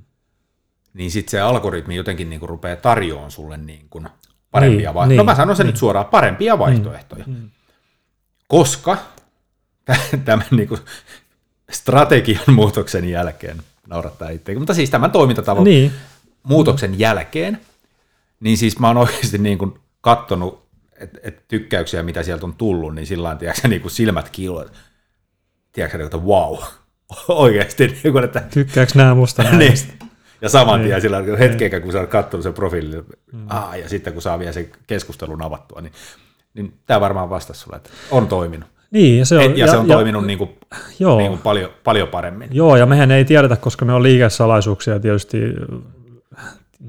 niin 0.93 1.11
sitten 1.11 1.31
se 1.31 1.39
algoritmi 1.39 1.95
jotenkin 1.95 2.29
niin 2.29 2.39
kuin 2.39 2.49
rupeaa 2.49 2.75
tarjoamaan 2.75 3.31
sulle 3.31 3.57
niin 3.57 3.85
kuin 3.89 4.09
parempia 4.51 4.77
niin, 4.77 4.93
vaihtoehtoja. 4.93 5.07
Niin, 5.07 5.17
no 5.17 5.23
mä 5.23 5.35
sanon 5.35 5.55
sen 5.55 5.63
niin. 5.63 5.71
nyt 5.71 5.79
suoraan, 5.79 6.05
parempia 6.05 6.59
vaihtoehtoja. 6.59 7.23
Mm. 7.27 7.49
Koska 8.47 8.97
tämän 10.25 10.45
niin 10.51 10.67
kuin 10.67 10.81
strategian 11.71 12.43
muutoksen 12.55 13.09
jälkeen, 13.09 13.63
naurattaa 13.87 14.29
itse, 14.29 14.55
mutta 14.55 14.73
siis 14.73 14.89
tämän 14.89 15.11
toimintatavan 15.11 15.63
niin. 15.63 15.91
muutoksen 16.43 16.99
jälkeen, 16.99 17.61
niin 18.39 18.57
siis 18.57 18.79
mä 18.79 18.87
oon 18.87 18.97
oikeasti 18.97 19.37
niin 19.37 19.57
kuin 19.57 19.79
kattonut 20.01 20.63
et, 20.99 21.19
et 21.23 21.47
tykkäyksiä, 21.47 22.03
mitä 22.03 22.23
sieltä 22.23 22.45
on 22.45 22.53
tullut, 22.53 22.95
niin 22.95 23.07
sillä 23.07 23.35
tavalla, 23.35 23.53
niin 23.67 23.81
kuin 23.81 23.91
silmät 23.91 24.29
kiiluvat. 24.29 24.73
Tiedätkö, 25.71 26.03
että 26.03 26.17
wow, 26.17 26.57
oikeasti. 27.27 27.87
Niin 28.03 28.13
kuin, 28.13 28.23
että, 28.23 28.43
Tykkääkö 28.53 28.91
nämä 28.95 29.15
musta 29.15 29.43
niin. 29.57 29.73
Ja 30.41 30.49
saman 30.49 30.81
tien 30.81 31.01
sillä 31.01 31.23
hetkeä, 31.39 31.79
kun 31.79 31.91
sä 31.91 31.99
oot 31.99 32.09
katsonut 32.09 32.43
sen 32.43 32.53
profiilin, 32.53 33.03
mm. 33.33 33.45
aa, 33.49 33.75
ja 33.75 33.89
sitten 33.89 34.13
kun 34.13 34.21
saa 34.21 34.39
vielä 34.39 34.51
sen 34.51 34.67
keskustelun 34.87 35.41
avattua, 35.41 35.81
niin, 35.81 35.93
niin 36.53 36.73
tämä 36.85 37.01
varmaan 37.01 37.29
vastasi 37.29 37.59
sulle, 37.59 37.77
että 37.77 37.89
on 38.11 38.27
toiminut. 38.27 38.69
Niin, 38.91 39.19
ja 39.19 39.25
se 39.25 39.37
on, 39.37 39.43
ja, 39.43 39.65
ja 39.65 39.71
se 39.71 39.77
on 39.77 39.87
ja, 39.87 39.95
toiminut 39.95 40.25
niin 40.25 40.37
kuin, 40.37 40.49
joo. 40.99 41.17
Niin 41.17 41.29
kuin 41.29 41.41
paljon, 41.41 41.69
paljon 41.83 42.07
paremmin. 42.07 42.49
Joo, 42.51 42.75
ja 42.75 42.85
mehän 42.85 43.11
ei 43.11 43.25
tiedetä, 43.25 43.55
koska 43.55 43.85
me 43.85 43.93
on 43.93 44.03
liikesalaisuuksia 44.03 44.99
tietysti 44.99 45.37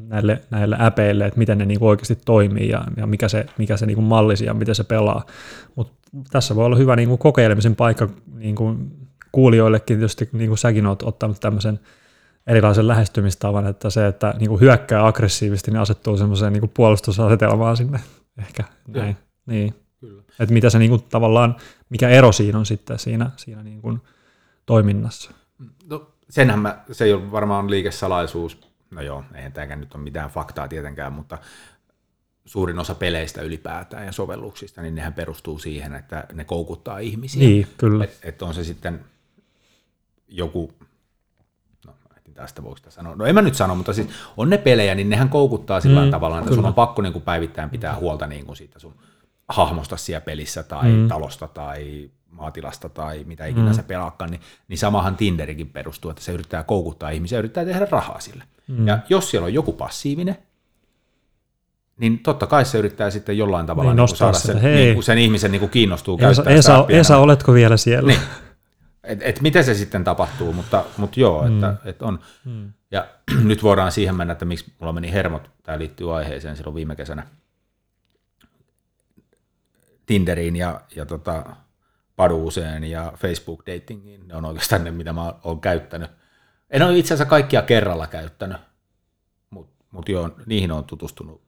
näille, 0.09 0.43
näille 0.51 0.77
äpeille, 0.81 1.27
että 1.27 1.39
miten 1.39 1.59
ne 1.59 1.67
niin 1.67 1.83
oikeasti 1.83 2.19
toimii 2.25 2.69
ja, 2.69 2.85
ja 2.97 3.07
mikä 3.07 3.29
se, 3.29 3.47
mikä 3.59 3.77
se 3.77 3.87
niin 3.87 3.95
kuin 3.95 4.05
mallisi 4.05 4.45
ja 4.45 4.55
miten 4.55 4.75
se 4.75 4.85
pelaa. 4.85 5.27
Mutta 5.75 5.95
tässä 6.31 6.57
voi 6.57 6.65
olla 6.65 6.77
hyvä 6.77 6.97
niin 6.97 7.09
kuin 7.09 7.19
kokeilemisen 7.19 7.77
paikka 7.77 8.09
niin 8.35 8.55
kuin 8.55 8.91
kuulijoillekin, 9.35 9.99
tietysti 9.99 10.29
niin 10.33 10.51
kuin 10.51 10.59
säkin 10.59 10.87
olet 10.87 11.03
ottanut 11.03 11.41
tämmöisen 11.41 11.81
erilaisen 12.47 12.89
lähestymistavan, 12.89 13.67
että 13.67 13.91
se, 13.91 14.07
että 14.07 14.35
niin 14.39 14.49
kuin 14.49 14.61
hyökkää 14.61 15.07
aggressiivisesti, 15.07 15.71
niin 15.71 15.81
asettuu 15.81 16.17
semmoiseen 16.17 16.53
niin 16.53 16.61
kuin 16.61 16.73
puolustusasetelmaan 16.75 17.77
sinne 17.77 18.01
ehkä. 18.43 18.65
Näin. 18.89 19.17
Niin. 19.47 19.75
Kyllä. 20.01 20.23
Että 20.41 20.53
mitä 20.53 20.71
se 20.71 20.79
niin 20.79 20.91
kuin, 20.91 21.03
tavallaan, 21.03 21.57
mikä 21.91 22.09
ero 22.09 22.33
siinä 22.33 22.59
on 22.59 22.67
sitten 22.67 22.99
siinä, 22.99 23.31
siinä 23.37 23.63
niin 23.63 23.83
kuin, 23.83 24.01
toiminnassa. 24.67 25.31
No, 25.91 26.11
senhän 26.31 26.59
mä, 26.59 26.79
se 26.93 27.05
ei 27.05 27.13
ole 27.13 27.33
varmaan 27.33 27.71
liikesalaisuus, 27.71 28.59
no 28.91 29.03
joo, 29.03 29.25
eihän 29.35 29.53
tämäkään 29.53 29.81
nyt 29.81 29.95
ole 29.95 30.03
mitään 30.03 30.31
faktaa 30.31 30.69
tietenkään, 30.69 31.13
mutta 31.13 31.39
suurin 32.45 32.79
osa 32.79 32.95
peleistä 32.95 33.43
ylipäätään 33.43 34.07
ja 34.07 34.13
sovelluksista, 34.13 34.83
niin 34.83 34.95
nehän 34.95 35.13
perustuu 35.13 35.59
siihen, 35.59 35.95
että 35.95 36.27
ne 36.33 36.45
koukuttaa 36.45 36.99
ihmisiä. 36.99 37.49
Niin, 37.49 37.67
kyllä. 37.79 38.05
Että 38.05 38.29
et 38.29 38.43
on 38.43 38.55
se 38.55 38.65
sitten 38.65 39.05
joku, 40.29 40.73
no 41.87 41.93
tästä 42.35 42.63
voiko 42.63 42.77
sitä 42.77 42.91
sanoa, 42.91 43.17
no 43.17 43.25
en 43.25 43.35
mä 43.35 43.43
nyt 43.43 43.55
sano, 43.55 43.75
mutta 43.75 43.93
siis 43.93 44.09
on 44.37 44.51
ne 44.51 44.59
pelejä, 44.59 44.95
niin 44.95 45.11
nehän 45.11 45.29
koukuttaa 45.29 45.81
sillä 45.81 46.05
mm, 46.05 46.11
tavalla, 46.11 46.39
että 46.39 46.49
kyllä. 46.49 46.57
sun 46.57 46.67
on 46.67 46.75
pakko 46.75 47.03
niin 47.03 47.13
kuin 47.13 47.23
päivittäin 47.23 47.71
pitää 47.71 47.97
huolta 47.97 48.27
niin 48.27 48.47
kuin 48.47 48.57
siitä 48.57 48.79
sun 48.79 48.95
hahmosta 49.49 49.97
siellä 49.97 50.21
pelissä 50.21 50.63
tai 50.63 50.93
mm. 50.93 51.09
talosta 51.09 51.49
tai 51.49 52.11
maatilasta 52.31 52.89
tai 52.89 53.25
mitä 53.25 53.47
ikinä 53.47 53.71
mm. 53.71 53.75
se 53.75 53.83
pelaakaan, 53.83 54.31
niin, 54.31 54.41
niin 54.69 54.79
samahan 54.79 55.17
Tinderikin 55.17 55.71
perustuu, 55.71 56.11
että 56.11 56.23
se 56.23 56.33
yrittää 56.33 56.63
koukuttaa 56.63 57.11
ihmisiä, 57.11 57.39
yrittää 57.39 57.65
tehdä 57.65 57.87
rahaa 57.91 58.21
sille. 58.21 58.45
Mm. 58.69 58.87
Ja 58.87 58.99
jos 59.09 59.31
siellä 59.31 59.47
on 59.47 59.55
joku 59.55 59.73
passiivinen, 59.73 60.37
niin 61.97 62.19
totta 62.19 62.47
kai 62.47 62.65
se 62.65 62.79
yrittää 62.79 63.11
sitten 63.11 63.39
jollain 63.39 63.67
tavalla 63.67 63.95
niin, 63.95 64.07
niin 64.07 64.17
saada 64.17 64.39
sen, 64.39 64.63
niin 64.63 65.03
sen 65.03 65.19
ihmisen 65.19 65.51
niin 65.51 65.61
kuin 65.61 65.71
kiinnostuu 65.71 66.19
Esa, 66.19 66.25
käyttää 66.25 66.55
Esa, 66.55 66.87
Esa, 66.89 67.19
oletko 67.19 67.55
vielä 67.55 67.77
siellä? 67.77 68.09
Niin. 68.09 68.21
Et, 69.05 69.23
et 69.23 69.41
miten 69.41 69.65
se 69.65 69.75
sitten 69.75 70.05
tapahtuu, 70.05 70.53
mutta, 70.53 70.85
mutta 70.97 71.21
joo, 71.21 71.49
mm. 71.49 71.55
että, 71.55 71.77
et 71.85 72.03
on. 72.03 72.19
Mm. 72.45 72.73
Ja 72.91 73.07
nyt 73.45 73.63
voidaan 73.63 73.93
siihen 73.93 74.15
mennä, 74.15 74.33
että 74.33 74.45
miksi 74.45 74.73
mulla 74.79 74.93
meni 74.93 75.13
hermot, 75.13 75.51
tämä 75.63 75.79
liittyy 75.79 76.17
aiheeseen 76.17 76.57
silloin 76.57 76.75
viime 76.75 76.97
kesänä 76.97 77.27
Tinderiin 80.07 80.57
ja, 80.57 80.81
ja 80.97 81.07
tota, 81.07 81.57
Paduuseen 82.17 82.85
ja 82.85 83.13
Facebook-datingiin. 83.17 84.29
Ne 84.29 84.37
on 84.37 84.45
oikeastaan 84.45 84.85
ne, 84.85 84.91
mitä 84.91 85.13
mä 85.13 85.35
oon 85.45 85.61
käyttänyt. 85.61 86.11
En 86.71 86.83
ole 86.83 86.99
itse 86.99 87.15
asiassa 87.15 87.31
kaikkia 87.31 87.63
kerralla 87.63 88.07
käyttänyt, 88.07 88.59
mutta 89.51 89.85
mut 89.91 90.09
joo, 90.09 90.31
niihin 90.47 90.73
on 90.73 90.85
tutustunut 90.85 91.43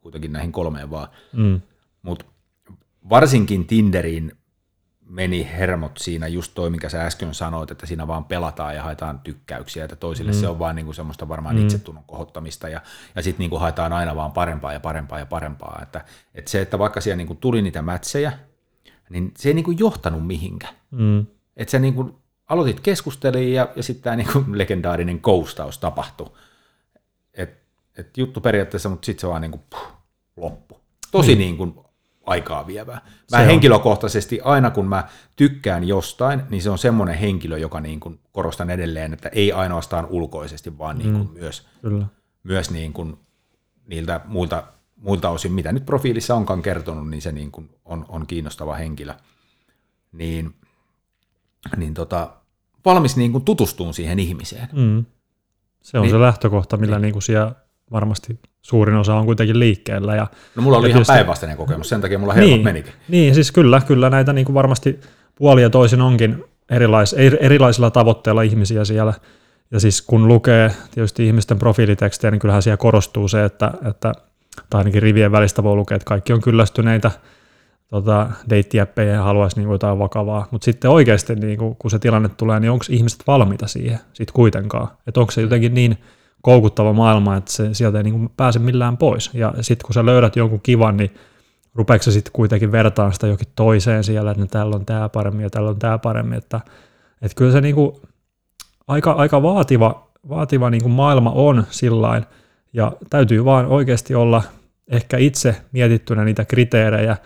kuitenkin 0.00 0.32
näihin 0.32 0.52
kolmeen 0.52 0.90
vaan. 0.90 1.08
Mm. 1.32 1.60
Mutta 2.02 2.24
varsinkin 3.08 3.66
Tinderiin 3.66 4.32
meni 5.08 5.48
hermot 5.58 5.98
siinä 5.98 6.28
just 6.28 6.52
toi, 6.54 6.70
minkä 6.70 6.88
sä 6.88 7.06
äsken 7.06 7.34
sanoit, 7.34 7.70
että 7.70 7.86
siinä 7.86 8.06
vaan 8.06 8.24
pelataan 8.24 8.74
ja 8.74 8.82
haetaan 8.82 9.20
tykkäyksiä, 9.20 9.84
että 9.84 9.96
toisille 9.96 10.32
mm. 10.32 10.38
se 10.38 10.48
on 10.48 10.58
vaan 10.58 10.76
niinku 10.76 10.92
semmoista 10.92 11.28
varmaan 11.28 11.56
mm. 11.56 11.62
itsetunnon 11.62 12.04
kohottamista 12.04 12.68
ja, 12.68 12.80
ja 13.14 13.22
sitten 13.22 13.38
niinku 13.38 13.58
haetaan 13.58 13.92
aina 13.92 14.16
vaan 14.16 14.32
parempaa 14.32 14.72
ja 14.72 14.80
parempaa 14.80 15.18
ja 15.18 15.26
parempaa. 15.26 15.78
Että, 15.82 16.04
että 16.34 16.50
se, 16.50 16.60
että 16.60 16.78
vaikka 16.78 17.00
siellä 17.00 17.16
niinku 17.16 17.34
tuli 17.34 17.62
niitä 17.62 17.82
mätsejä, 17.82 18.32
niin 19.10 19.32
se 19.36 19.48
ei 19.48 19.54
niinku 19.54 19.70
johtanut 19.70 20.26
mihinkään. 20.26 20.74
Mm. 20.90 21.26
Että 21.56 21.70
sä 21.70 21.78
niinku 21.78 22.20
aloitit 22.48 22.80
keskusteliin 22.80 23.52
ja, 23.52 23.68
ja 23.76 23.82
sitten 23.82 24.02
tämä 24.02 24.16
niinku 24.16 24.44
legendaarinen 24.52 25.20
koustaus 25.20 25.78
tapahtui. 25.78 26.30
Et, 27.34 27.58
et 27.98 28.18
juttu 28.18 28.40
periaatteessa, 28.40 28.88
mutta 28.88 29.06
sitten 29.06 29.20
se 29.20 29.28
vaan 29.28 29.42
niinku, 29.42 29.60
puh, 29.70 29.92
loppu. 30.36 30.80
Tosi 31.10 31.34
niin. 31.34 31.38
niinku 31.38 31.85
aikaa 32.26 32.66
vievää. 32.66 33.00
Mä 33.32 33.38
se 33.38 33.46
henkilökohtaisesti 33.46 34.40
aina 34.40 34.70
kun 34.70 34.86
mä 34.86 35.08
tykkään 35.36 35.88
jostain, 35.88 36.42
niin 36.50 36.62
se 36.62 36.70
on 36.70 36.78
semmoinen 36.78 37.18
henkilö, 37.18 37.58
joka 37.58 37.80
niin 37.80 38.00
kuin 38.00 38.20
korostan 38.32 38.70
edelleen, 38.70 39.12
että 39.12 39.28
ei 39.28 39.52
ainoastaan 39.52 40.06
ulkoisesti, 40.10 40.78
vaan 40.78 40.98
niin 40.98 41.12
kuin 41.12 41.28
mm, 41.28 41.34
myös, 41.40 41.66
kyllä. 41.82 42.06
myös 42.42 42.70
niin 42.70 42.92
kuin 42.92 43.18
niiltä 43.86 44.20
muilta, 44.24 44.62
muilta 44.96 45.30
osin, 45.30 45.52
mitä 45.52 45.72
nyt 45.72 45.86
profiilissa 45.86 46.34
onkaan 46.34 46.62
kertonut, 46.62 47.10
niin 47.10 47.22
se 47.22 47.32
niin 47.32 47.52
kuin 47.52 47.70
on, 47.84 48.04
on 48.08 48.26
kiinnostava 48.26 48.74
henkilö. 48.74 49.14
Niin, 50.12 50.54
niin 51.76 51.94
tota, 51.94 52.30
valmis 52.84 53.16
niin 53.16 53.32
kuin 53.32 53.44
tutustumaan 53.44 53.94
siihen 53.94 54.18
ihmiseen. 54.18 54.68
Mm. 54.72 55.04
Se 55.82 55.98
on 55.98 56.02
niin, 56.02 56.10
se 56.10 56.20
lähtökohta, 56.20 56.76
millä 56.76 56.96
niin. 56.96 57.02
Niin 57.02 57.12
kuin 57.12 57.22
siellä 57.22 57.54
varmasti 57.92 58.40
suurin 58.66 58.96
osa 58.96 59.14
on 59.14 59.26
kuitenkin 59.26 59.58
liikkeellä. 59.58 60.14
Ja, 60.14 60.26
no 60.56 60.62
mulla 60.62 60.78
oli 60.78 60.88
ihan 60.88 60.96
tietysti, 60.96 61.12
päinvastainen 61.12 61.56
kokemus, 61.56 61.88
sen 61.88 62.00
takia 62.00 62.18
mulla 62.18 62.32
helpot 62.32 62.50
niin, 62.50 62.64
menikin. 62.64 62.92
Niin, 63.08 63.34
siis 63.34 63.52
kyllä, 63.52 63.80
kyllä 63.86 64.10
näitä 64.10 64.32
niin 64.32 64.44
kuin 64.44 64.54
varmasti 64.54 65.00
puoli 65.34 65.62
ja 65.62 65.70
toisin 65.70 66.00
onkin 66.00 66.44
erilais, 66.70 67.12
erilaisilla 67.40 67.90
tavoitteilla 67.90 68.42
ihmisiä 68.42 68.84
siellä. 68.84 69.14
Ja 69.70 69.80
siis 69.80 70.02
kun 70.02 70.28
lukee 70.28 70.70
tietysti 70.90 71.26
ihmisten 71.26 71.58
profiilitekstejä, 71.58 72.30
niin 72.30 72.38
kyllähän 72.38 72.62
siellä 72.62 72.76
korostuu 72.76 73.28
se, 73.28 73.44
että, 73.44 73.70
että 73.88 74.12
tai 74.70 74.78
ainakin 74.78 75.02
rivien 75.02 75.32
välistä 75.32 75.62
voi 75.62 75.76
lukea, 75.76 75.96
että 75.96 76.08
kaikki 76.08 76.32
on 76.32 76.40
kyllästyneitä 76.40 77.10
tota, 77.90 78.30
deittijäppejä 78.50 79.12
ja 79.12 79.22
haluaisi 79.22 79.60
niin 79.60 79.70
jotain 79.70 79.98
vakavaa. 79.98 80.48
Mutta 80.50 80.64
sitten 80.64 80.90
oikeasti, 80.90 81.34
niin 81.34 81.58
kuin, 81.58 81.76
kun 81.76 81.90
se 81.90 81.98
tilanne 81.98 82.28
tulee, 82.28 82.60
niin 82.60 82.70
onko 82.70 82.84
ihmiset 82.90 83.22
valmiita 83.26 83.66
siihen 83.66 83.98
sitten 84.12 84.34
kuitenkaan? 84.34 84.88
Että 85.06 85.20
onko 85.20 85.32
se 85.32 85.42
jotenkin 85.42 85.74
niin 85.74 85.98
koukuttava 86.42 86.92
maailma, 86.92 87.36
että 87.36 87.52
se, 87.52 87.74
sieltä 87.74 87.98
ei 87.98 88.04
niin 88.04 88.30
pääse 88.36 88.58
millään 88.58 88.96
pois. 88.96 89.30
Ja 89.34 89.54
sitten 89.60 89.86
kun 89.86 89.94
sä 89.94 90.06
löydät 90.06 90.36
jonkun 90.36 90.60
kivan, 90.62 90.96
niin 90.96 91.14
rupeeko 91.74 92.10
sitten 92.10 92.32
kuitenkin 92.32 92.72
vertaan 92.72 93.12
sitä 93.12 93.26
jokin 93.26 93.48
toiseen 93.56 94.04
siellä, 94.04 94.30
että 94.30 94.42
no, 94.42 94.46
täällä 94.46 94.76
on 94.76 94.86
tämä 94.86 95.08
paremmin 95.08 95.42
ja 95.42 95.50
täällä 95.50 95.70
on 95.70 95.78
tämä 95.78 95.98
paremmin. 95.98 96.38
Että, 96.38 96.60
että 97.22 97.36
kyllä 97.36 97.52
se 97.52 97.60
niin 97.60 97.74
kuin 97.74 97.92
aika, 98.88 99.12
aika 99.12 99.42
vaativa, 99.42 100.08
vaativa 100.28 100.70
niin 100.70 100.82
kuin 100.82 100.92
maailma 100.92 101.30
on 101.30 101.64
sillain, 101.70 102.24
ja 102.72 102.92
täytyy 103.10 103.44
vaan 103.44 103.66
oikeasti 103.66 104.14
olla 104.14 104.42
ehkä 104.88 105.16
itse 105.16 105.56
mietittynä 105.72 106.24
niitä 106.24 106.44
kriteerejä, 106.44 107.16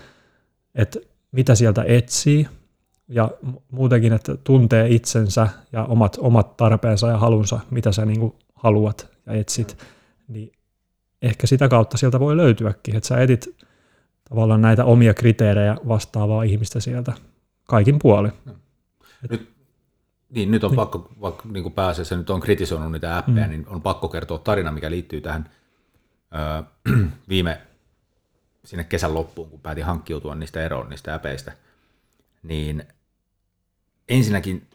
että 0.75 0.99
mitä 1.33 1.55
sieltä 1.55 1.85
etsii, 1.87 2.47
ja 3.11 3.31
muutenkin, 3.71 4.12
että 4.12 4.37
tuntee 4.45 4.88
itsensä 4.88 5.49
ja 5.73 5.85
omat, 5.85 6.17
omat 6.21 6.57
tarpeensa 6.57 7.09
ja 7.09 7.19
halunsa, 7.19 7.61
mitä 7.71 7.93
sä 7.93 8.07
niin 8.07 8.21
kuin 8.21 8.35
haluat 8.62 9.09
ja 9.26 9.33
etsit, 9.33 9.79
niin 10.29 10.52
ehkä 11.23 11.47
sitä 11.47 11.69
kautta 11.69 11.97
sieltä 11.97 12.21
voi 12.21 12.37
löytyäkin, 12.37 12.97
että 12.97 13.07
sä 13.07 13.19
etit 13.21 13.57
tavallaan 14.29 14.62
näitä 14.62 14.85
omia 14.85 15.14
kriteerejä 15.14 15.76
vastaavaa 15.88 16.43
ihmistä 16.43 16.81
sieltä 16.81 17.12
kaikin 17.64 17.99
puolin. 17.99 18.33
Nyt 19.31 19.50
Niin, 20.31 20.50
nyt 20.50 20.64
on 20.64 20.71
niin. 20.71 20.76
pakko, 20.76 21.12
vaikka 21.21 21.49
niin 21.49 21.62
kuin 21.62 21.73
pääasiassa 21.73 22.17
nyt 22.17 22.31
on 22.31 22.40
kritisoinut 22.40 22.93
niitä 22.93 23.19
appeja, 23.19 23.47
mm. 23.47 23.50
niin 23.50 23.69
on 23.69 23.83
pakko 23.83 24.09
kertoa 24.09 24.38
tarina, 24.38 24.73
mikä 24.73 24.90
liittyy 24.90 25.21
tähän 25.21 25.50
öö, 26.35 26.62
viime 27.29 27.61
sinne 28.64 28.85
kesän 28.85 29.14
loppuun, 29.14 29.50
kun 29.50 29.61
päätin 29.61 29.85
hankkiutua 29.85 30.35
niistä 30.35 30.62
eroon 30.62 30.88
niistä 30.90 31.14
äpeistä, 31.14 31.52
niin 32.43 32.85
ensinnäkin 34.09 34.67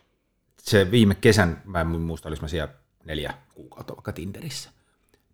se 0.58 0.92
viime 0.92 1.16
kesän, 1.16 1.62
mä 1.66 1.82
en 1.82 1.88
muista, 1.88 2.30
olis 2.30 2.42
mä 2.42 2.48
siellä 2.48 2.74
neljä 3.06 3.34
kuukautta 3.54 3.96
vaikka 3.96 4.12
Tinderissä, 4.12 4.70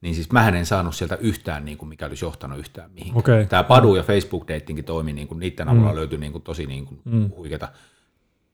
niin 0.01 0.15
siis 0.15 0.31
mä 0.31 0.47
en 0.47 0.65
saanut 0.65 0.95
sieltä 0.95 1.15
yhtään, 1.15 1.65
niin 1.65 1.77
kuin 1.77 1.89
mikä 1.89 2.05
olisi 2.05 2.25
johtanut 2.25 2.59
yhtään 2.59 2.91
mihinkään. 2.91 3.19
Okay. 3.19 3.45
Tämä 3.45 3.63
Padu 3.63 3.95
ja 3.95 4.03
Facebook-datingi 4.03 4.83
toimi, 4.83 5.13
niin 5.13 5.27
kuin 5.27 5.39
niiden 5.39 5.69
avulla 5.69 5.89
mm. 5.89 5.95
löytyi 5.95 6.17
niin 6.17 6.31
kuin 6.31 6.43
tosi 6.43 6.65
niin 6.65 6.85
kuin 6.85 7.01
mm. 7.05 7.29
huikeita 7.35 7.67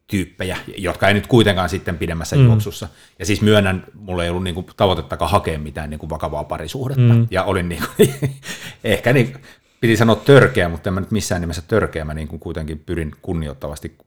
tyyppejä, 0.07 0.57
jotka 0.77 1.07
ei 1.07 1.13
nyt 1.13 1.27
kuitenkaan 1.27 1.69
sitten 1.69 1.97
pidemmässä 1.97 2.35
mm. 2.35 2.45
juoksussa. 2.45 2.87
Ja 3.19 3.25
siis 3.25 3.41
myönnän, 3.41 3.83
mulla 3.93 4.23
ei 4.23 4.29
ollut 4.29 4.43
niin 4.43 4.55
kuin 4.55 4.67
tavoitettakaan 4.77 5.31
hakea 5.31 5.59
mitään 5.59 5.89
niin 5.89 5.99
kuin 5.99 6.09
vakavaa 6.09 6.43
parisuhdetta. 6.43 7.13
Mm. 7.13 7.27
Ja 7.31 7.43
olin 7.43 7.69
niin 7.69 7.83
kuin, 7.95 8.13
ehkä 8.83 9.13
niin, 9.13 9.35
piti 9.81 9.97
sanoa 9.97 10.15
törkeä, 10.15 10.69
mutta 10.69 10.89
en 10.89 10.93
mä 10.93 10.99
nyt 10.99 11.11
missään 11.11 11.41
nimessä 11.41 11.61
törkeä. 11.67 12.05
Mä 12.05 12.13
niin 12.13 12.27
kuin 12.27 12.39
kuitenkin 12.39 12.79
pyrin 12.79 13.15
kunnioittavasti 13.21 13.97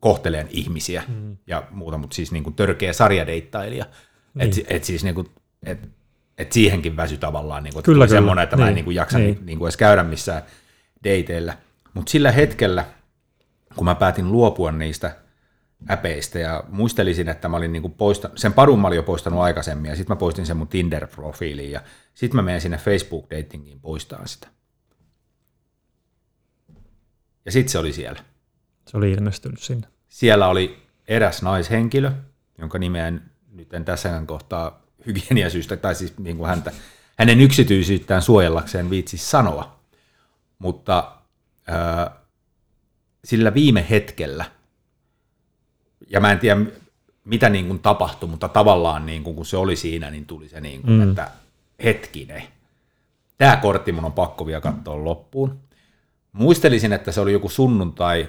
kohteleen 0.00 0.46
ihmisiä 0.50 1.02
mm. 1.08 1.36
ja 1.46 1.62
muuta, 1.70 1.98
mutta 1.98 2.14
siis 2.14 2.32
niin 2.32 2.44
kuin 2.44 2.54
törkeä 2.54 2.92
sarjadeittailija. 2.92 3.84
Niin. 4.38 4.48
Et, 4.58 4.66
et 4.68 4.84
siis 4.84 5.04
niin 5.04 5.14
kuin, 5.14 5.28
et, 5.62 5.88
et 6.38 6.52
siihenkin 6.52 6.96
väsy 6.96 7.16
tavallaan, 7.16 7.62
niin 7.62 7.72
kuin, 7.72 7.80
että 7.80 7.86
kyllä, 7.86 8.06
kyllä. 8.06 8.16
semmoinen, 8.16 8.42
että 8.42 8.56
niin. 8.56 8.64
mä 8.64 8.68
en 8.68 8.74
niin 8.74 8.84
kuin 8.84 8.94
jaksa 8.94 9.18
niin. 9.18 9.38
Niin 9.46 9.58
kuin 9.58 9.66
edes 9.66 9.76
käydä 9.76 10.02
missään 10.02 10.42
dateilla. 11.04 11.54
Mutta 11.94 12.10
sillä 12.10 12.32
hetkellä, 12.32 12.84
kun 13.76 13.84
mä 13.84 13.94
päätin 13.94 14.32
luopua 14.32 14.72
niistä 14.72 15.16
äpeistä 15.90 16.38
ja 16.38 16.64
muistelisin, 16.68 17.28
että 17.28 17.48
mä 17.48 17.56
olin 17.56 17.72
niin 17.72 17.92
poistanut, 17.92 18.38
sen 18.38 18.52
padun 18.52 18.80
mä 18.80 18.86
olin 18.86 18.96
jo 18.96 19.02
poistanut 19.02 19.40
aikaisemmin 19.40 19.88
ja 19.88 19.96
sitten 19.96 20.16
mä 20.16 20.18
poistin 20.18 20.46
sen 20.46 20.56
mun 20.56 20.68
Tinder-profiiliin 20.68 21.70
ja 21.70 21.80
sitten 22.14 22.36
mä 22.36 22.42
menen 22.42 22.60
sinne 22.60 22.76
Facebook-datingiin 22.76 23.80
poistaa 23.80 24.26
sitä. 24.26 24.48
Ja 27.44 27.52
sitten 27.52 27.72
se 27.72 27.78
oli 27.78 27.92
siellä. 27.92 28.20
Se 28.86 28.96
oli 28.96 29.12
ilmestynyt 29.12 29.60
sinne. 29.60 29.86
Siellä 30.08 30.48
oli 30.48 30.78
eräs 31.08 31.42
naishenkilö, 31.42 32.12
jonka 32.58 32.78
nimeä 32.78 33.12
nyt 33.58 33.74
en 33.74 33.84
tässä 33.84 34.22
kohtaa 34.26 34.82
hygieniasyistä, 35.06 35.76
tai 35.76 35.94
siis 35.94 36.18
niin 36.18 36.36
kuin 36.36 36.48
häntä, 36.48 36.72
hänen 37.16 37.40
yksityisyyttään 37.40 38.22
suojellakseen 38.22 38.90
viitsi 38.90 39.18
sanoa. 39.18 39.78
Mutta 40.58 41.12
äh, 41.70 42.14
sillä 43.24 43.54
viime 43.54 43.86
hetkellä, 43.90 44.44
ja 46.10 46.20
mä 46.20 46.32
en 46.32 46.38
tiedä 46.38 46.60
mitä 47.24 47.48
niin 47.48 47.66
kuin 47.66 47.78
tapahtui, 47.78 48.28
mutta 48.28 48.48
tavallaan 48.48 49.06
niin 49.06 49.24
kuin, 49.24 49.36
kun 49.36 49.46
se 49.46 49.56
oli 49.56 49.76
siinä, 49.76 50.10
niin 50.10 50.26
tuli 50.26 50.48
se 50.48 50.60
niin 50.60 50.82
kuin, 50.82 50.92
mm. 50.92 51.08
että 51.08 51.30
hetkinen, 51.84 52.42
tämä 53.38 53.56
kortti 53.56 53.92
mun 53.92 54.04
on 54.04 54.12
pakko 54.12 54.46
vielä 54.46 54.60
katsoa 54.60 55.04
loppuun. 55.04 55.60
Muistelisin, 56.32 56.92
että 56.92 57.12
se 57.12 57.20
oli 57.20 57.32
joku 57.32 57.48
sunnuntai, 57.48 58.28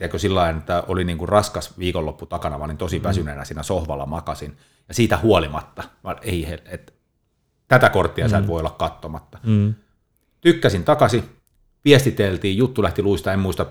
tiedätkö 0.00 0.18
sillä 0.18 0.50
että 0.50 0.84
oli 0.88 1.04
niin 1.04 1.18
kuin 1.18 1.28
raskas 1.28 1.78
viikonloppu 1.78 2.26
takana, 2.26 2.58
mä 2.58 2.64
olin 2.64 2.76
tosi 2.76 2.98
mm. 2.98 3.02
väsyneenä 3.02 3.44
siinä 3.44 3.62
sohvalla 3.62 4.06
makasin, 4.06 4.56
ja 4.88 4.94
siitä 4.94 5.16
huolimatta, 5.16 5.82
mä, 6.04 6.16
ei, 6.22 6.58
et, 6.64 6.94
tätä 7.68 7.90
korttia 7.90 8.24
mm. 8.24 8.30
sä 8.30 8.38
et 8.38 8.44
mm. 8.44 8.48
voi 8.48 8.60
olla 8.60 8.70
katsomatta. 8.70 9.38
Mm. 9.42 9.74
Tykkäsin 10.40 10.84
takaisin, 10.84 11.24
viestiteltiin, 11.84 12.56
juttu 12.56 12.82
lähti 12.82 13.02
luista, 13.02 13.32
en 13.32 13.38
muista 13.38 13.66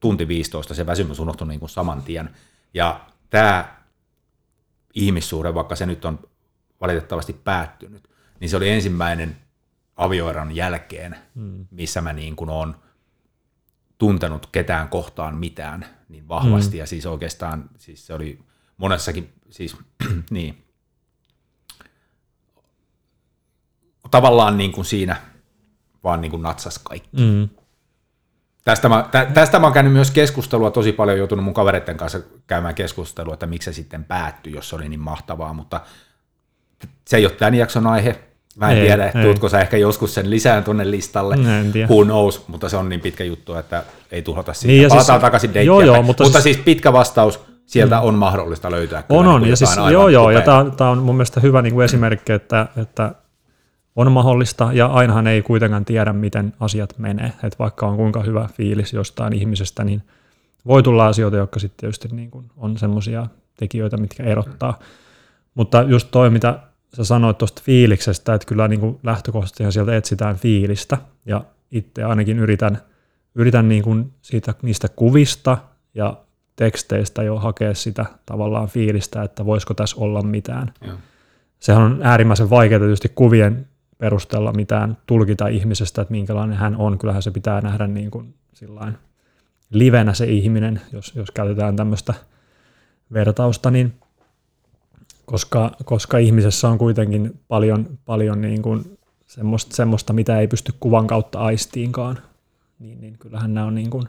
tunti 0.00 0.28
15, 0.28 0.74
se 0.74 0.86
väsymys 0.86 1.18
unohtui 1.18 1.48
niin 1.48 1.60
kuin 1.60 1.70
saman 1.70 2.02
tien. 2.02 2.30
Ja 2.74 3.00
tämä 3.30 3.76
ihmissuhde, 4.94 5.54
vaikka 5.54 5.76
se 5.76 5.86
nyt 5.86 6.04
on 6.04 6.18
valitettavasti 6.80 7.32
päättynyt, 7.32 8.10
niin 8.40 8.48
se 8.48 8.56
oli 8.56 8.68
ensimmäinen 8.68 9.36
avioeron 9.96 10.56
jälkeen, 10.56 11.16
mm. 11.34 11.66
missä 11.70 12.00
mä 12.00 12.12
niin 12.12 12.36
kuin 12.36 12.50
on 12.50 12.76
tuntenut 14.04 14.46
ketään 14.46 14.88
kohtaan 14.88 15.36
mitään 15.36 15.86
niin 16.08 16.28
vahvasti, 16.28 16.76
mm. 16.76 16.78
ja 16.78 16.86
siis 16.86 17.06
oikeastaan 17.06 17.70
siis 17.78 18.06
se 18.06 18.14
oli 18.14 18.38
monessakin, 18.76 19.32
siis 19.50 19.76
niin, 20.30 20.64
tavallaan 24.10 24.56
niin 24.56 24.72
kuin 24.72 24.84
siinä 24.84 25.16
vaan 26.04 26.20
niin 26.20 26.30
kuin 26.30 26.42
natsas 26.42 26.78
kaikki. 26.78 27.16
Mm. 27.16 27.48
Tästä 28.64 28.88
mä, 28.88 29.08
tä, 29.10 29.26
tästä 29.34 29.58
mä 29.58 29.66
oon 29.66 29.74
käynyt 29.74 29.92
myös 29.92 30.10
keskustelua, 30.10 30.70
tosi 30.70 30.92
paljon 30.92 31.18
joutunut 31.18 31.44
mun 31.44 31.54
kavereiden 31.54 31.96
kanssa 31.96 32.20
käymään 32.46 32.74
keskustelua, 32.74 33.34
että 33.34 33.46
miksi 33.46 33.64
se 33.64 33.72
sitten 33.72 34.04
päättyi, 34.04 34.52
jos 34.52 34.68
se 34.68 34.76
oli 34.76 34.88
niin 34.88 35.00
mahtavaa, 35.00 35.52
mutta 35.52 35.80
se 37.06 37.16
ei 37.16 37.26
ole 37.26 37.34
tämän 37.34 37.54
jakson 37.54 37.86
aihe. 37.86 38.33
Mä 38.56 38.70
en 38.70 38.78
ei, 38.78 38.86
tiedä, 38.86 39.04
ei. 39.06 39.24
tuutko 39.24 39.48
sä 39.48 39.60
ehkä 39.60 39.76
joskus 39.76 40.14
sen 40.14 40.30
lisään 40.30 40.64
tuonne 40.64 40.90
listalle, 40.90 41.36
who 41.88 42.04
knows, 42.04 42.48
mutta 42.48 42.68
se 42.68 42.76
on 42.76 42.88
niin 42.88 43.00
pitkä 43.00 43.24
juttu, 43.24 43.54
että 43.54 43.82
ei 44.12 44.22
tuhota 44.22 44.52
siitä. 44.54 44.72
Niin, 44.72 44.88
Palataan 44.88 45.20
siis, 45.20 45.20
takaisin 45.20 45.66
joo, 45.66 45.80
joo, 45.80 46.02
mutta, 46.02 46.24
mutta 46.24 46.40
siis, 46.40 46.54
siis 46.54 46.64
pitkä 46.64 46.92
vastaus, 46.92 47.40
sieltä 47.66 47.96
mm. 47.96 48.02
on 48.02 48.14
mahdollista 48.14 48.70
löytää. 48.70 49.04
On, 49.08 49.26
on, 49.26 49.48
ja 49.48 49.56
siis, 49.56 49.70
joo, 49.92 50.08
joo, 50.08 50.30
ja 50.30 50.40
tämä 50.76 50.90
on 50.90 50.98
mun 50.98 51.14
mielestä 51.14 51.40
hyvä 51.40 51.62
niin 51.62 51.74
kuin 51.74 51.84
esimerkki, 51.84 52.32
että, 52.32 52.66
että 52.76 53.14
on 53.96 54.12
mahdollista 54.12 54.70
ja 54.72 54.86
ainahan 54.86 55.26
ei 55.26 55.42
kuitenkaan 55.42 55.84
tiedä, 55.84 56.12
miten 56.12 56.52
asiat 56.60 56.98
menee. 56.98 57.32
Että 57.42 57.58
vaikka 57.58 57.86
on 57.86 57.96
kuinka 57.96 58.22
hyvä 58.22 58.48
fiilis 58.52 58.92
jostain 58.92 59.32
ihmisestä, 59.32 59.84
niin 59.84 60.02
voi 60.66 60.82
tulla 60.82 61.06
asioita, 61.06 61.36
jotka 61.36 61.60
sitten 61.60 61.76
tietysti 61.80 62.08
niin 62.12 62.30
kuin 62.30 62.50
on 62.56 62.78
semmoisia 62.78 63.26
tekijöitä, 63.56 63.96
mitkä 63.96 64.22
erottaa. 64.22 64.78
Mutta 65.54 65.82
just 65.82 66.08
toi, 66.10 66.30
mitä 66.30 66.58
sä 66.96 67.04
sanoit 67.04 67.38
tuosta 67.38 67.62
fiiliksestä, 67.64 68.34
että 68.34 68.46
kyllä 68.46 68.68
niin 68.68 68.80
kuin 68.80 68.98
lähtökohtaisesti 69.02 69.72
sieltä 69.72 69.96
etsitään 69.96 70.36
fiilistä 70.36 70.98
ja 71.26 71.44
itse 71.70 72.04
ainakin 72.04 72.38
yritän, 72.38 72.78
yritän 73.34 73.68
niin 73.68 73.82
kuin 73.82 74.12
siitä, 74.22 74.54
niistä 74.62 74.88
kuvista 74.88 75.58
ja 75.94 76.16
teksteistä 76.56 77.22
jo 77.22 77.36
hakea 77.36 77.74
sitä 77.74 78.06
tavallaan 78.26 78.68
fiilistä, 78.68 79.22
että 79.22 79.46
voisiko 79.46 79.74
tässä 79.74 79.96
olla 79.98 80.22
mitään. 80.22 80.74
Joo. 80.86 80.96
Sehän 81.60 81.82
on 81.82 82.00
äärimmäisen 82.02 82.50
vaikeaa 82.50 82.80
tietysti 82.80 83.08
kuvien 83.14 83.68
perusteella 83.98 84.52
mitään 84.52 84.96
tulkita 85.06 85.48
ihmisestä, 85.48 86.02
että 86.02 86.12
minkälainen 86.12 86.56
hän 86.56 86.76
on. 86.76 86.98
Kyllähän 86.98 87.22
se 87.22 87.30
pitää 87.30 87.60
nähdä 87.60 87.86
niin 87.86 88.10
kuin 88.10 88.34
sillain 88.52 88.98
livenä 89.70 90.14
se 90.14 90.24
ihminen, 90.24 90.80
jos, 90.92 91.12
jos 91.16 91.30
käytetään 91.30 91.76
tämmöistä 91.76 92.14
vertausta, 93.12 93.70
niin 93.70 93.94
koska, 95.24 95.70
koska 95.84 96.18
ihmisessä 96.18 96.68
on 96.68 96.78
kuitenkin 96.78 97.40
paljon, 97.48 97.98
paljon 98.04 98.40
niin 98.40 98.62
kuin 98.62 98.98
semmoista, 99.26 99.76
semmoista, 99.76 100.12
mitä 100.12 100.40
ei 100.40 100.48
pysty 100.48 100.72
kuvan 100.80 101.06
kautta 101.06 101.38
aistiinkaan, 101.38 102.18
niin, 102.78 103.00
niin 103.00 103.18
kyllähän 103.18 103.54
nämä 103.54 103.66
on 103.66 103.74
niin 103.74 103.90
kuin, 103.90 104.08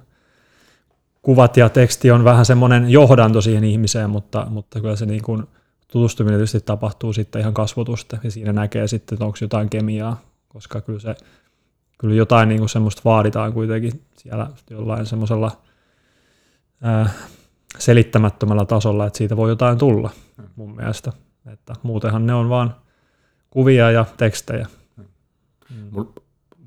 kuvat 1.21 1.58
ja 1.58 1.69
teksti 1.69 2.12
on 2.12 2.23
vähän 2.23 2.45
semmoinen 2.45 2.89
johdanto 2.89 3.41
siihen 3.41 3.63
ihmiseen, 3.63 4.10
mutta, 4.10 4.47
mutta 4.49 4.82
kyllä 4.82 4.95
se 4.95 5.06
niin 5.06 5.23
kuin 5.23 5.43
tutustuminen 5.88 6.38
tietysti 6.38 6.62
tapahtuu 6.62 7.13
sitten 7.13 7.41
ihan 7.41 7.54
kasvotusta 7.54 8.17
ja 8.23 8.32
siinä 8.32 8.54
näkee 8.54 8.88
sitten, 8.88 9.15
että 9.15 9.25
onko 9.25 9.38
jotain 9.41 9.69
kemiaa, 9.69 10.21
koska 10.47 10.82
kyllä 10.82 10.99
se 10.99 11.15
kyllä 11.97 12.15
jotain 12.15 12.49
niin 12.49 12.60
kuin 12.60 12.69
semmoista 12.69 13.01
vaaditaan 13.06 13.54
kuitenkin 13.54 14.01
siellä 14.17 14.49
jollain 14.69 15.06
semmoisella 15.06 15.51
ää, 16.82 17.10
selittämättömällä 17.77 18.65
tasolla, 18.65 19.07
että 19.07 19.17
siitä 19.17 19.38
voi 19.38 19.49
jotain 19.49 19.77
tulla 19.77 20.09
mun 20.55 20.75
mielestä. 20.75 21.11
Että 21.53 21.73
muutenhan 21.83 22.25
ne 22.25 22.33
on 22.33 22.49
vaan 22.49 22.75
kuvia 23.49 23.91
ja 23.91 24.05
tekstejä. 24.17 24.67
Mm 25.69 26.05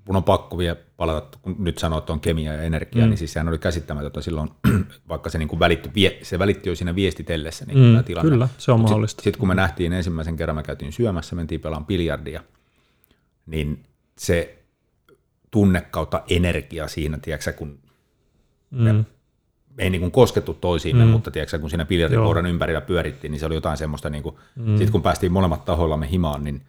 mun 0.09 0.17
on 0.17 0.25
pakko 0.25 0.59
vielä 0.59 0.77
palata, 0.97 1.39
kun 1.43 1.57
nyt 1.59 1.79
sanoit, 1.79 2.03
että 2.03 2.13
on 2.13 2.21
kemia 2.21 2.55
ja 2.55 2.63
energia, 2.63 3.05
mm. 3.05 3.09
niin 3.09 3.19
siis 3.19 3.33
sehän 3.33 3.49
oli 3.49 3.59
käsittämätöntä 3.59 4.21
silloin, 4.21 4.51
vaikka 5.09 5.31
se, 5.31 5.39
niin 5.39 5.49
kuin 5.49 5.61
välitti, 5.61 5.91
se 6.23 6.39
välitti 6.39 6.69
jo 6.69 6.75
siinä 6.75 6.95
viestitellessä 6.95 7.65
niin 7.65 7.79
mm, 7.79 8.05
tilanne. 8.05 8.31
Kyllä, 8.31 8.49
se 8.59 8.73
on 8.73 8.81
mahdollista. 8.81 9.21
Sitten 9.21 9.33
sit, 9.33 9.37
kun 9.37 9.49
me 9.49 9.55
nähtiin 9.55 9.93
ensimmäisen 9.93 10.37
kerran, 10.37 10.57
me 10.57 10.63
käytiin 10.63 10.93
syömässä, 10.93 11.37
mentiin 11.37 11.61
pelaamaan 11.61 11.87
biljardia, 11.87 12.43
niin 13.47 13.85
se 14.19 14.59
tunne 15.51 15.81
kautta 15.81 16.23
energia 16.29 16.89
siinä, 16.89 17.19
tiedätkö, 17.19 17.53
kun 17.53 17.79
mm. 18.71 18.83
me 18.83 19.05
ei 19.79 19.91
niin 19.91 20.01
kuin 20.01 20.13
koskettu 20.13 20.55
toisiimme, 20.55 21.05
mm. 21.05 21.11
mutta 21.11 21.31
tiedätkö, 21.31 21.59
kun 21.59 21.71
siinä 21.71 21.85
biljardivuoron 21.85 22.47
ympärillä 22.47 22.81
pyörittiin, 22.81 23.31
niin 23.31 23.41
se 23.41 23.47
oli 23.47 23.55
jotain 23.55 23.77
semmoista, 23.77 24.11
niin 24.11 24.23
kuin, 24.23 24.37
mm. 24.57 24.77
sitten 24.77 24.93
kun 24.93 25.03
päästiin 25.03 25.33
molemmat 25.33 25.65
tahoillamme 25.65 26.11
himaan, 26.11 26.45
niin, 26.45 26.63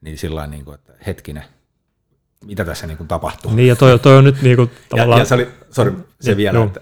niin 0.00 0.18
sillä 0.18 0.46
niin 0.46 0.64
kuin, 0.64 0.74
että 0.74 0.92
hetkinen, 1.06 1.44
mitä 2.44 2.64
tässä 2.64 2.86
niin 2.86 2.96
kuin 2.96 3.08
tapahtuu. 3.08 3.54
Niin, 3.54 3.68
ja 3.68 3.76
toi, 3.76 3.98
toi 3.98 4.16
on 4.16 4.24
nyt 4.24 4.42
niin 4.42 4.56
kuin, 4.56 4.70
tavallaan... 4.88 5.18
Ja, 5.18 5.22
ja 5.22 5.24
se 5.24 5.34
oli, 5.34 5.48
sorry, 5.70 6.04
se 6.20 6.30
ja, 6.30 6.36
vielä, 6.36 6.64
että, 6.64 6.80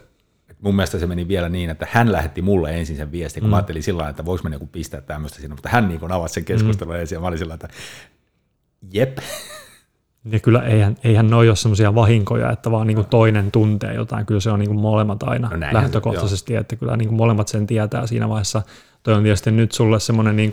että 0.50 0.62
mun 0.62 0.76
mielestä 0.76 0.98
se 0.98 1.06
meni 1.06 1.28
vielä 1.28 1.48
niin, 1.48 1.70
että 1.70 1.86
hän 1.90 2.12
lähetti 2.12 2.42
mulle 2.42 2.78
ensin 2.78 2.96
sen 2.96 3.12
viestin, 3.12 3.40
kun 3.40 3.48
mm. 3.48 3.50
mä 3.50 3.56
ajattelin 3.56 3.82
sillä 3.82 4.08
että 4.08 4.24
voiko 4.24 4.42
mä 4.42 4.50
niin 4.50 4.68
pistää 4.68 5.00
tämmöistä 5.00 5.40
sinne, 5.40 5.54
mutta 5.54 5.68
hän 5.68 5.88
niin 5.88 6.00
kuin 6.00 6.12
avasi 6.12 6.34
sen 6.34 6.44
keskustelun 6.44 6.94
mm. 6.94 7.00
ensin, 7.00 7.16
ja 7.16 7.20
mä 7.20 7.26
olin 7.26 7.38
sillä 7.38 7.54
että 7.54 7.68
jep, 8.92 9.18
Ja 10.24 10.40
kyllä 10.40 10.62
eihän, 10.62 10.96
eihän 11.04 11.30
ne 11.30 11.36
ole 11.36 11.56
semmoisia 11.56 11.94
vahinkoja, 11.94 12.50
että 12.50 12.70
vaan 12.70 12.86
niin 12.86 13.04
toinen 13.04 13.50
tuntee 13.50 13.94
jotain. 13.94 14.26
Kyllä 14.26 14.40
se 14.40 14.50
on 14.50 14.58
niin 14.58 14.80
molemmat 14.80 15.22
aina 15.22 15.48
no 15.48 15.56
näin, 15.56 15.74
lähtökohtaisesti, 15.74 16.52
joo. 16.52 16.60
että 16.60 16.76
kyllä 16.76 16.96
niin 16.96 17.14
molemmat 17.14 17.48
sen 17.48 17.66
tietää 17.66 18.06
siinä 18.06 18.28
vaiheessa. 18.28 18.62
Toi 19.02 19.14
on 19.14 19.22
tietysti 19.22 19.50
nyt 19.50 19.72
sulle 19.72 20.00
semmoinen 20.00 20.36
niin 20.36 20.50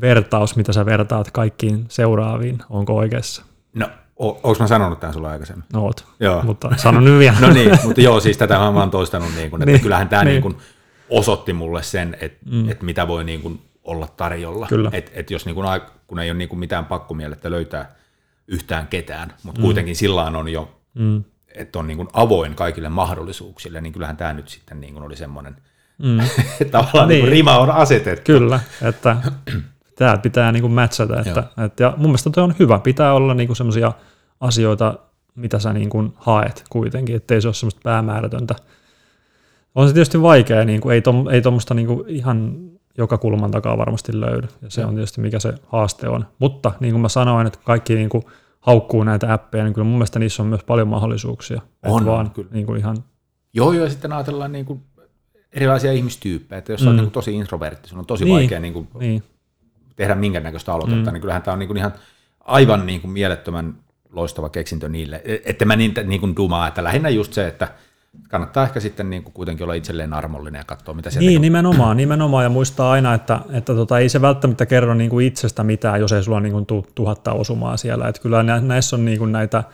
vertaus, 0.00 0.56
mitä 0.56 0.72
sä 0.72 0.86
vertaat 0.86 1.30
kaikkiin 1.30 1.84
seuraaviin. 1.88 2.58
Onko 2.70 2.96
oikeassa? 2.96 3.42
No, 3.74 3.88
Onko 4.16 4.56
mä 4.60 4.66
sanonut 4.66 5.00
tämän 5.00 5.14
sulle 5.14 5.28
aikaisemmin? 5.28 5.64
No 5.72 5.82
oot, 5.82 6.04
joo. 6.20 6.42
mutta 6.42 6.70
sanon 6.76 7.04
nyt 7.04 7.18
vielä. 7.18 7.36
no 7.40 7.50
niin, 7.50 7.78
mutta 7.84 8.00
joo, 8.00 8.20
siis 8.20 8.38
tätä 8.38 8.58
mä 8.58 8.68
oon 8.68 8.90
toistanut, 8.90 9.28
niin 9.36 9.50
kuin, 9.50 9.62
että 9.62 9.72
niin, 9.72 9.80
kyllähän 9.80 10.08
tämä 10.08 10.24
niin. 10.24 10.32
Niin 10.32 10.42
kuin 10.42 10.56
osoitti 11.10 11.52
mulle 11.52 11.82
sen, 11.82 12.16
että, 12.20 12.38
mm. 12.50 12.68
että 12.68 12.84
mitä 12.84 13.08
voi 13.08 13.24
niin 13.24 13.42
kuin 13.42 13.60
olla 13.84 14.08
tarjolla. 14.16 14.66
Kyllä. 14.66 14.90
Et, 14.92 15.10
et 15.14 15.30
jos 15.30 15.46
niin 15.46 15.54
kuin, 15.54 15.80
kun 16.06 16.18
ei 16.18 16.30
ole 16.30 16.38
niin 16.38 16.48
kuin 16.48 16.58
mitään 16.58 16.84
pakkomielettä 16.84 17.50
löytää 17.50 17.94
yhtään 18.48 18.86
ketään, 18.86 19.32
mutta 19.42 19.60
mm. 19.60 19.64
kuitenkin 19.64 19.96
sillä 19.96 20.24
on 20.24 20.48
jo, 20.48 20.80
mm. 20.94 21.24
että 21.54 21.78
on 21.78 21.86
niin 21.86 21.96
kuin 21.96 22.08
avoin 22.12 22.54
kaikille 22.54 22.88
mahdollisuuksille, 22.88 23.80
niin 23.80 23.92
kyllähän 23.92 24.16
tämä 24.16 24.32
nyt 24.32 24.48
sitten 24.48 24.80
niin 24.80 24.94
kuin 24.94 25.04
oli 25.04 25.16
semmoinen, 25.16 25.56
mm. 25.98 26.18
tavallaan 26.70 27.08
niin. 27.08 27.24
Niin 27.24 27.32
rima 27.32 27.58
on 27.58 27.70
asetettu. 27.70 28.32
Kyllä, 28.32 28.60
että 28.82 29.16
tämä 29.98 30.18
pitää 30.18 30.52
niin 30.52 30.62
kuin 30.62 30.72
matchata. 30.72 31.20
Että, 31.20 31.44
että, 31.64 31.84
ja 31.84 31.94
mun 31.96 32.10
mielestä 32.10 32.30
toi 32.30 32.44
on 32.44 32.54
hyvä, 32.58 32.78
pitää 32.78 33.12
olla 33.12 33.34
niin 33.34 33.56
semmoisia 33.56 33.92
asioita, 34.40 34.98
mitä 35.34 35.58
sä 35.58 35.72
niin 35.72 35.90
kuin 35.90 36.12
haet 36.16 36.64
kuitenkin, 36.70 37.16
ettei 37.16 37.42
se 37.42 37.48
ole 37.48 37.54
semmoista 37.54 37.80
päämäärätöntä. 37.84 38.54
On 39.74 39.88
se 39.88 39.94
tietysti 39.94 40.22
vaikea, 40.22 40.64
niin 40.64 40.80
kuin, 40.80 40.94
ei, 40.94 41.02
tom, 41.02 41.28
ei 41.28 41.42
tuommoista 41.42 41.74
niin 41.74 41.88
ihan 42.06 42.71
joka 42.98 43.18
kulman 43.18 43.50
takaa 43.50 43.78
varmasti 43.78 44.20
löydy, 44.20 44.48
ja 44.62 44.70
se 44.70 44.84
on 44.84 44.94
tietysti 44.94 45.20
mikä 45.20 45.38
se 45.38 45.54
haaste 45.66 46.08
on. 46.08 46.26
Mutta 46.38 46.72
niin 46.80 46.92
kuin 46.92 47.02
mä 47.02 47.08
sanoin, 47.08 47.46
että 47.46 47.58
kaikki 47.64 47.94
niin 47.94 48.08
kuin 48.08 48.24
haukkuu 48.60 49.04
näitä 49.04 49.32
appeja, 49.32 49.64
niin 49.64 49.74
kyllä 49.74 49.84
mun 49.84 49.94
mielestä 49.94 50.18
niissä 50.18 50.42
on 50.42 50.48
myös 50.48 50.64
paljon 50.64 50.88
mahdollisuuksia. 50.88 51.62
On, 51.82 52.06
vaan, 52.06 52.30
kyllä. 52.30 52.48
Niin 52.52 52.66
kuin 52.66 52.78
ihan... 52.78 52.96
Joo, 53.54 53.72
joo, 53.72 53.84
ja 53.84 53.90
sitten 53.90 54.12
ajatellaan 54.12 54.52
niin 54.52 54.64
kuin 54.64 54.82
erilaisia 55.52 55.92
ihmistyyppejä, 55.92 56.58
että 56.58 56.72
jos 56.72 56.82
mm. 56.82 56.88
on 56.88 56.96
niin 56.96 57.04
kuin 57.04 57.12
tosi 57.12 57.34
introvertti, 57.34 57.88
sun 57.88 57.98
on 57.98 58.06
tosi 58.06 58.24
niin, 58.24 58.34
vaikea 58.34 58.60
niin 58.60 58.72
kuin 58.72 58.88
niin. 58.98 59.22
tehdä 59.96 60.14
minkä 60.14 60.40
näköistä 60.40 60.72
aloitetta, 60.72 61.10
mm. 61.10 61.12
niin 61.12 61.20
kyllähän 61.20 61.42
tämä 61.42 61.52
on 61.52 61.58
niin 61.58 61.66
kuin 61.66 61.76
ihan 61.76 61.92
aivan 62.40 62.86
niin 62.86 63.00
kuin 63.00 63.10
mielettömän 63.10 63.74
loistava 64.10 64.48
keksintö 64.48 64.88
niille. 64.88 65.22
E- 65.24 65.38
että 65.44 65.64
mä 65.64 65.76
niitä 65.76 66.02
niin 66.02 66.20
kuin 66.20 66.36
dumaa, 66.36 66.68
että 66.68 66.84
lähinnä 66.84 67.08
just 67.08 67.32
se, 67.32 67.46
että 67.46 67.68
kannattaa 68.28 68.64
ehkä 68.64 68.80
sitten 68.80 69.10
niin 69.10 69.22
kuin 69.22 69.32
kuitenkin 69.32 69.64
olla 69.64 69.74
itselleen 69.74 70.12
armollinen 70.12 70.58
ja 70.58 70.64
katsoa, 70.64 70.94
mitä 70.94 71.10
sieltä... 71.10 71.26
Niin, 71.26 71.36
kun... 71.36 71.42
nimenomaan, 71.42 71.96
nimenomaan, 71.96 72.44
ja 72.44 72.50
muistaa 72.50 72.92
aina, 72.92 73.14
että, 73.14 73.40
että 73.52 73.74
tota, 73.74 73.98
ei 73.98 74.08
se 74.08 74.22
välttämättä 74.22 74.66
kerro 74.66 74.94
niin 74.94 75.10
kuin 75.10 75.26
itsestä 75.26 75.64
mitään, 75.64 76.00
jos 76.00 76.12
ei 76.12 76.22
sulla 76.22 76.40
niin 76.40 76.52
kuin 76.52 76.66
tu, 76.66 76.86
tuhatta 76.94 77.32
osumaa 77.32 77.76
siellä. 77.76 78.08
Että 78.08 78.22
kyllä 78.22 78.42
näissä 78.42 78.96
on 78.96 79.04
niin 79.04 79.18
kuin 79.18 79.32
näitä 79.32 79.64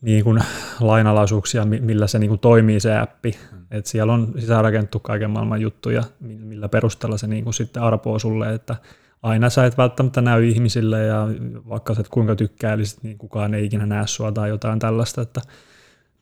niin 0.00 0.24
kuin 0.24 0.42
lainalaisuuksia, 0.80 1.64
millä 1.64 2.06
se 2.06 2.18
niin 2.18 2.28
kuin 2.28 2.40
toimii 2.40 2.80
se 2.80 2.98
appi. 2.98 3.36
Hmm. 3.50 3.62
Et 3.70 3.86
siellä 3.86 4.12
on 4.12 4.32
sisäänrakennettu 4.38 5.00
kaiken 5.00 5.30
maailman 5.30 5.60
juttuja, 5.60 6.02
millä 6.20 6.68
perusteella 6.68 7.18
se 7.18 7.26
niin 7.26 7.44
kuin 7.44 7.54
sitten 7.54 7.82
arpoo 7.82 8.18
sulle, 8.18 8.54
että 8.54 8.76
aina 9.22 9.50
sä 9.50 9.66
et 9.66 9.78
välttämättä 9.78 10.20
näy 10.20 10.48
ihmisille 10.48 11.02
ja 11.02 11.28
vaikka 11.68 11.94
sä 11.94 12.00
et 12.00 12.08
kuinka 12.08 12.36
tykkäilisit, 12.36 13.02
niin 13.02 13.18
kukaan 13.18 13.54
ei 13.54 13.64
ikinä 13.64 13.86
näe 13.86 14.06
sua 14.06 14.32
tai 14.32 14.48
jotain 14.48 14.78
tällaista, 14.78 15.22
että 15.22 15.40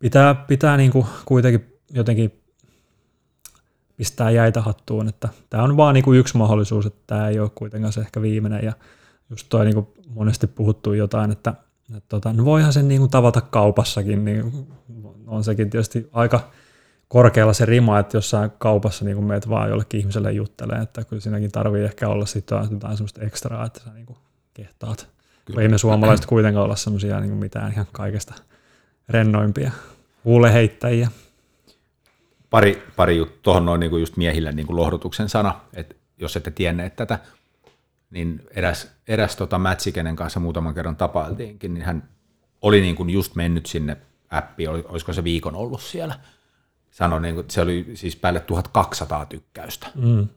pitää, 0.01 0.35
pitää 0.35 0.77
niin 0.77 0.91
kuin 0.91 1.07
kuitenkin 1.25 1.79
jotenkin 1.91 2.41
pistää 3.97 4.31
jäitä 4.31 4.61
hattuun, 4.61 5.09
että 5.09 5.29
tämä 5.51 5.63
on 5.63 5.77
vaan 5.77 5.95
niin 5.95 6.05
kuin 6.05 6.19
yksi 6.19 6.37
mahdollisuus, 6.37 6.87
että 6.87 7.01
tämä 7.07 7.29
ei 7.29 7.41
ole 7.41 7.51
kuitenkaan 7.55 7.93
se 7.93 8.01
ehkä 8.01 8.23
viimeinen 8.23 8.65
ja 8.65 8.73
just 9.31 9.47
toi 9.49 9.65
niin 9.65 9.75
kuin 9.75 9.87
monesti 10.09 10.47
puhuttu 10.47 10.93
jotain, 10.93 11.31
että, 11.31 11.55
että 11.97 12.09
tota, 12.09 12.33
no 12.33 12.45
voihan 12.45 12.73
sen 12.73 12.89
niin 12.89 13.01
kuin 13.01 13.11
tavata 13.11 13.41
kaupassakin, 13.41 14.25
niin 14.25 14.67
on 15.27 15.45
sekin 15.45 15.71
tietysti 15.71 16.09
aika 16.13 16.51
korkealla 17.09 17.53
se 17.53 17.67
rima, 17.67 17.99
että 17.99 18.17
jossain 18.17 18.51
kaupassa 18.59 19.05
niin 19.05 19.25
meet 19.25 19.49
vaan 19.49 19.71
jollekin 19.71 20.01
ihmiselle 20.01 20.33
juttelee, 20.33 20.79
että 20.83 21.05
kyllä 21.05 21.23
siinäkin 21.23 21.53
tarvii 21.53 21.85
ehkä 21.85 22.09
olla 22.09 22.27
sitten 22.27 22.59
jotain 22.71 22.97
semmoista 22.97 23.23
ekstraa, 23.23 23.67
että 23.67 23.81
sä 23.81 23.91
niin 23.91 24.07
kuin 24.07 24.19
kehtaat. 24.55 25.09
Kyllä. 25.45 25.61
Ei 25.61 25.69
me 25.69 25.79
suomalaiset 25.79 26.27
kuitenkaan 26.27 26.65
olla 26.65 26.77
semmoisia 26.77 27.21
niin 27.21 27.33
mitään 27.33 27.73
ihan 27.73 27.87
kaikesta 27.93 28.35
rennoimpia 29.11 29.71
huuleheittäjiä. 30.25 31.09
Pari, 32.51 32.87
pari 32.97 33.17
juttu 33.17 33.39
tuohon 33.43 33.65
noin 33.65 33.81
niin 33.81 33.91
kuin 33.91 34.01
just 34.01 34.17
miehille 34.17 34.53
niin 34.53 34.67
kuin 34.67 34.77
lohdutuksen 34.77 35.29
sana, 35.29 35.61
että 35.75 35.95
jos 36.19 36.37
ette 36.37 36.51
tienneet 36.51 36.97
tätä, 36.97 37.19
niin 38.11 38.43
eräs, 38.51 38.91
eräs 39.09 39.37
tota 39.37 39.59
Mätsi, 39.59 39.93
kenen 39.93 40.17
kanssa 40.17 40.41
muutaman 40.41 40.75
kerran 40.75 40.97
tapailtiinkin, 40.97 41.75
niin 41.75 41.85
hän 41.85 42.09
oli 42.63 42.81
niin 42.81 42.97
kuin 42.97 43.11
just 43.11 43.35
mennyt 43.35 43.67
sinne 43.67 43.97
appiin, 44.31 44.71
olisiko 44.71 45.13
se 45.13 45.25
viikon 45.25 45.55
ollut 45.55 45.83
siellä, 45.83 46.15
sanoi, 46.91 47.21
niin 47.21 47.35
kuin, 47.35 47.43
että 47.43 47.55
se 47.55 47.61
oli 47.61 47.91
siis 47.95 48.17
päälle 48.17 48.41
1200 48.41 49.27
tykkäystä. 49.27 49.87
Mm. 49.95 50.29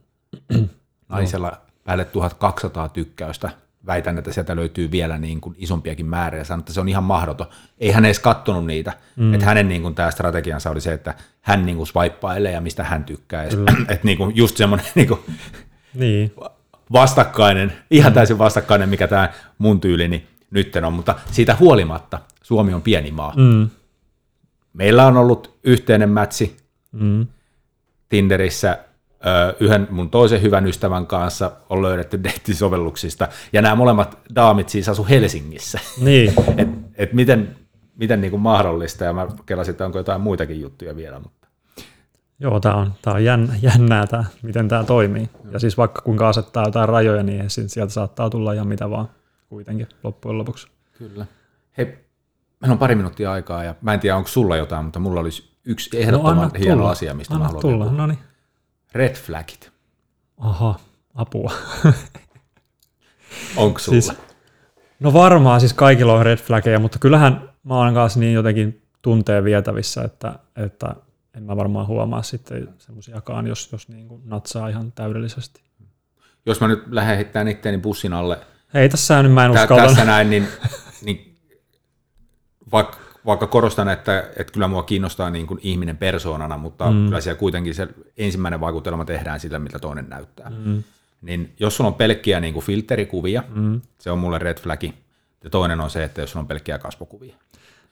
Naisella 1.09 1.61
päälle 1.83 2.05
1200 2.05 2.89
tykkäystä. 2.89 3.49
Väitän, 3.85 4.17
että 4.17 4.33
sieltä 4.33 4.55
löytyy 4.55 4.91
vielä 4.91 5.17
niin 5.17 5.41
kuin 5.41 5.55
isompiakin 5.57 6.05
määriä. 6.05 6.39
Ja 6.39 6.45
sanoi, 6.45 6.59
että 6.59 6.73
se 6.73 6.81
on 6.81 6.89
ihan 6.89 7.03
mahdoton. 7.03 7.47
Ei 7.77 7.91
hän 7.91 8.05
edes 8.05 8.19
kattonut 8.19 8.65
niitä. 8.65 8.93
Mm. 9.15 9.33
Että 9.33 9.45
hänen 9.45 9.69
niin 9.69 9.81
kuin, 9.81 9.95
tämä 9.95 10.11
strategiansa 10.11 10.69
oli 10.69 10.81
se, 10.81 10.93
että 10.93 11.13
hän 11.41 11.65
niin 11.65 11.77
kuin 11.77 11.87
swipailee 11.87 12.51
ja 12.51 12.61
mistä 12.61 12.83
hän 12.83 13.03
tykkää. 13.03 13.43
että 13.89 13.99
niin 14.03 14.17
kuin, 14.17 14.35
just 14.35 14.57
semmoinen 14.57 14.87
niin 14.95 15.07
kuin, 15.07 15.19
niin. 15.93 16.33
vastakkainen, 16.91 17.73
ihan 17.91 18.13
täysin 18.13 18.37
vastakkainen, 18.37 18.89
mikä 18.89 19.07
tämä 19.07 19.29
mun 19.57 19.81
tyylini 19.81 20.27
nyt 20.51 20.75
on. 20.75 20.93
Mutta 20.93 21.15
siitä 21.31 21.57
huolimatta 21.59 22.19
Suomi 22.43 22.73
on 22.73 22.81
pieni 22.81 23.11
maa. 23.11 23.33
Mm 23.35 23.69
meillä 24.73 25.07
on 25.07 25.17
ollut 25.17 25.59
yhteinen 25.63 26.09
mätsi 26.09 26.57
mm. 26.91 27.27
Tinderissä 28.09 28.79
yhden 29.59 29.87
mun 29.91 30.09
toisen 30.09 30.41
hyvän 30.41 30.67
ystävän 30.67 31.07
kanssa 31.07 31.51
on 31.69 31.81
löydetty 31.81 32.23
deittisovelluksista, 32.23 33.27
ja 33.53 33.61
nämä 33.61 33.75
molemmat 33.75 34.17
daamit 34.35 34.69
siis 34.69 34.89
asu 34.89 35.07
Helsingissä. 35.09 35.79
Niin. 36.01 36.33
et, 36.57 36.69
et 36.95 37.13
miten 37.13 37.55
miten 37.95 38.21
niin 38.21 38.31
kuin 38.31 38.41
mahdollista, 38.41 39.03
ja 39.03 39.13
mä 39.13 39.27
kelasin, 39.45 39.71
että 39.71 39.85
onko 39.85 39.97
jotain 39.97 40.21
muitakin 40.21 40.61
juttuja 40.61 40.95
vielä. 40.95 41.19
Mutta. 41.19 41.47
Joo, 42.39 42.59
tämä 42.59 42.75
on, 42.75 42.93
tää 43.01 43.13
on 43.13 43.23
jännä, 43.23 43.55
jännää, 43.61 44.07
tää, 44.07 44.25
miten 44.41 44.67
tämä 44.67 44.83
toimii. 44.83 45.29
Ja 45.51 45.59
siis 45.59 45.77
vaikka 45.77 46.01
kuinka 46.01 46.29
asettaa 46.29 46.65
jotain 46.65 46.89
rajoja, 46.89 47.23
niin 47.23 47.49
sieltä 47.49 47.93
saattaa 47.93 48.29
tulla 48.29 48.53
ihan 48.53 48.67
mitä 48.67 48.89
vaan 48.89 49.09
kuitenkin 49.49 49.87
loppujen 50.03 50.37
lopuksi. 50.37 50.67
Kyllä. 50.97 51.25
Hei, 51.77 51.85
Meillä 52.61 52.73
on 52.73 52.79
pari 52.79 52.95
minuuttia 52.95 53.31
aikaa 53.31 53.63
ja 53.63 53.75
mä 53.81 53.93
en 53.93 53.99
tiedä, 53.99 54.15
onko 54.15 54.27
sulla 54.27 54.57
jotain, 54.57 54.85
mutta 54.85 54.99
mulla 54.99 55.19
olisi 55.19 55.57
yksi 55.65 55.97
ehdottoman 55.99 56.37
no, 56.37 56.59
hieno 56.59 56.75
tulla. 56.75 56.91
asia, 56.91 57.13
mistä 57.13 57.33
anna 57.33 57.43
mä 57.43 57.47
haluan 57.47 57.61
tulla. 57.61 57.91
No 57.91 58.07
niin. 58.07 58.19
Red 58.93 59.15
flagit. 59.15 59.71
Aha, 60.37 60.79
apua. 61.15 61.51
onko 63.55 63.79
sulla? 63.79 64.01
Siis, 64.01 64.13
no 64.99 65.13
varmaan 65.13 65.59
siis 65.59 65.73
kaikilla 65.73 66.13
on 66.13 66.25
red 66.25 66.37
flaggeja, 66.37 66.79
mutta 66.79 66.99
kyllähän 66.99 67.49
mä 67.63 67.77
oon 67.77 67.93
kanssa 67.93 68.19
niin 68.19 68.33
jotenkin 68.33 68.81
tunteen 69.01 69.43
vietävissä, 69.43 70.03
että, 70.03 70.39
että 70.55 70.95
en 71.37 71.43
mä 71.43 71.57
varmaan 71.57 71.87
huomaa 71.87 72.23
sitten 72.23 72.69
semmoisiakaan, 72.77 73.47
jos, 73.47 73.71
jos 73.71 73.89
niin 73.89 74.07
kuin 74.07 74.21
natsaa 74.25 74.69
ihan 74.69 74.91
täydellisesti. 74.91 75.61
Jos 76.45 76.61
mä 76.61 76.67
nyt 76.67 76.83
lähden 76.87 77.15
heittämään 77.15 77.47
itteeni 77.47 77.77
bussin 77.77 78.13
alle. 78.13 78.39
Ei 78.73 78.89
tässä 78.89 79.23
nyt 79.23 79.33
mä 79.33 79.45
en 79.45 79.51
uskalla. 79.51 79.83
Tässä 79.83 80.05
näin, 80.05 80.29
niin, 80.29 80.47
niin 81.01 81.37
vaikka, 82.71 82.97
vaikka 83.25 83.47
korostan, 83.47 83.89
että, 83.89 84.19
että 84.19 84.53
kyllä 84.53 84.67
mua 84.67 84.83
kiinnostaa 84.83 85.29
niin 85.29 85.47
kuin 85.47 85.59
ihminen 85.63 85.97
persoonana, 85.97 86.57
mutta 86.57 86.91
mm. 86.91 87.05
kyllä 87.05 87.21
siellä 87.21 87.39
kuitenkin 87.39 87.75
se 87.75 87.87
ensimmäinen 88.17 88.59
vaikutelma 88.59 89.05
tehdään 89.05 89.39
sillä, 89.39 89.59
mitä 89.59 89.79
toinen 89.79 90.09
näyttää. 90.09 90.49
Mm. 90.49 90.83
Niin 91.21 91.53
jos 91.59 91.75
sulla 91.77 91.87
on 91.87 91.93
pelkkiä 91.93 92.39
niin 92.39 92.53
kuin 92.53 92.65
filterikuvia, 92.65 93.43
mm. 93.55 93.81
se 93.99 94.11
on 94.11 94.19
mulle 94.19 94.39
red 94.39 94.59
flagi. 94.59 94.93
Ja 95.43 95.49
toinen 95.49 95.81
on 95.81 95.89
se, 95.89 96.03
että 96.03 96.21
jos 96.21 96.31
sulla 96.31 96.41
on 96.41 96.47
pelkkiä 96.47 96.77
kasvokuvia. 96.77 97.35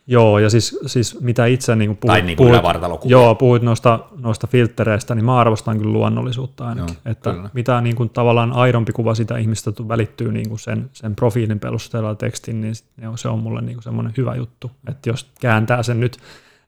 Joo, 0.08 0.40
ja 0.40 0.50
siis, 0.50 0.80
siis 0.86 1.22
mitä 1.22 1.46
itse 1.46 1.76
niin 1.76 1.98
puhuit, 1.98 2.14
tai 2.14 2.22
niin 2.22 2.38
puhuit, 2.38 2.62
joo, 3.06 3.36
puhuit 3.36 3.64
noista, 3.64 4.00
noista 4.18 4.48
filtereistä, 4.48 5.16
niin 5.16 5.26
mä 5.26 5.38
arvostan 5.38 5.78
kyllä 5.78 5.94
luonnollisuutta 5.94 6.68
ainakin. 6.68 6.96
Joo, 7.06 7.12
että 7.12 7.34
kyllä. 7.34 7.50
mitä 7.54 7.82
niin 7.82 7.96
kuin 7.96 8.10
tavallaan 8.10 8.54
aidompi 8.54 8.92
kuva 8.92 9.16
sitä 9.16 9.38
ihmistä 9.38 9.72
välittyy 9.88 10.32
niin 10.32 10.50
kuin 10.50 10.60
sen, 10.60 10.90
sen 10.94 11.16
profiilin 11.16 11.60
perusteella 11.60 12.16
tekstin, 12.16 12.62
niin 12.62 12.76
se 13.16 13.28
on 13.28 13.40
mulle 13.40 13.62
niin 13.62 13.76
kuin 13.76 13.84
semmoinen 13.84 14.14
hyvä 14.18 14.36
juttu. 14.36 14.72
Että 14.90 15.10
jos 15.10 15.32
kääntää 15.42 15.84
sen 15.84 16.00
nyt 16.00 16.18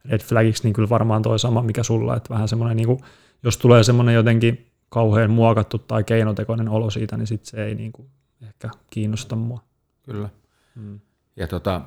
red 0.06 0.22
flagiksi, 0.22 0.64
niin 0.64 0.74
kyllä 0.74 0.90
varmaan 0.90 1.22
toi 1.22 1.40
sama, 1.40 1.62
mikä 1.62 1.84
sulla, 1.84 2.16
että 2.16 2.34
vähän 2.34 2.48
semmoinen, 2.48 2.78
niin 2.78 2.88
kuin, 2.88 3.00
jos 3.44 3.58
tulee 3.58 3.84
semmoinen 3.84 4.16
jotenkin 4.16 4.68
kauhean 4.90 5.32
muokattu 5.32 5.78
tai 5.80 6.04
keinotekoinen 6.04 6.70
olo 6.70 6.90
siitä, 6.90 7.18
niin 7.18 7.28
sitten 7.28 7.50
se 7.50 7.66
ei 7.66 7.76
niin 7.76 7.92
kuin 7.92 8.08
ehkä 8.42 8.70
kiinnosta 8.90 9.36
mua. 9.36 9.60
Kyllä. 10.04 10.30
Hmm. 10.76 11.00
Ja 11.36 11.48
tota, 11.48 11.82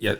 ja 0.00 0.16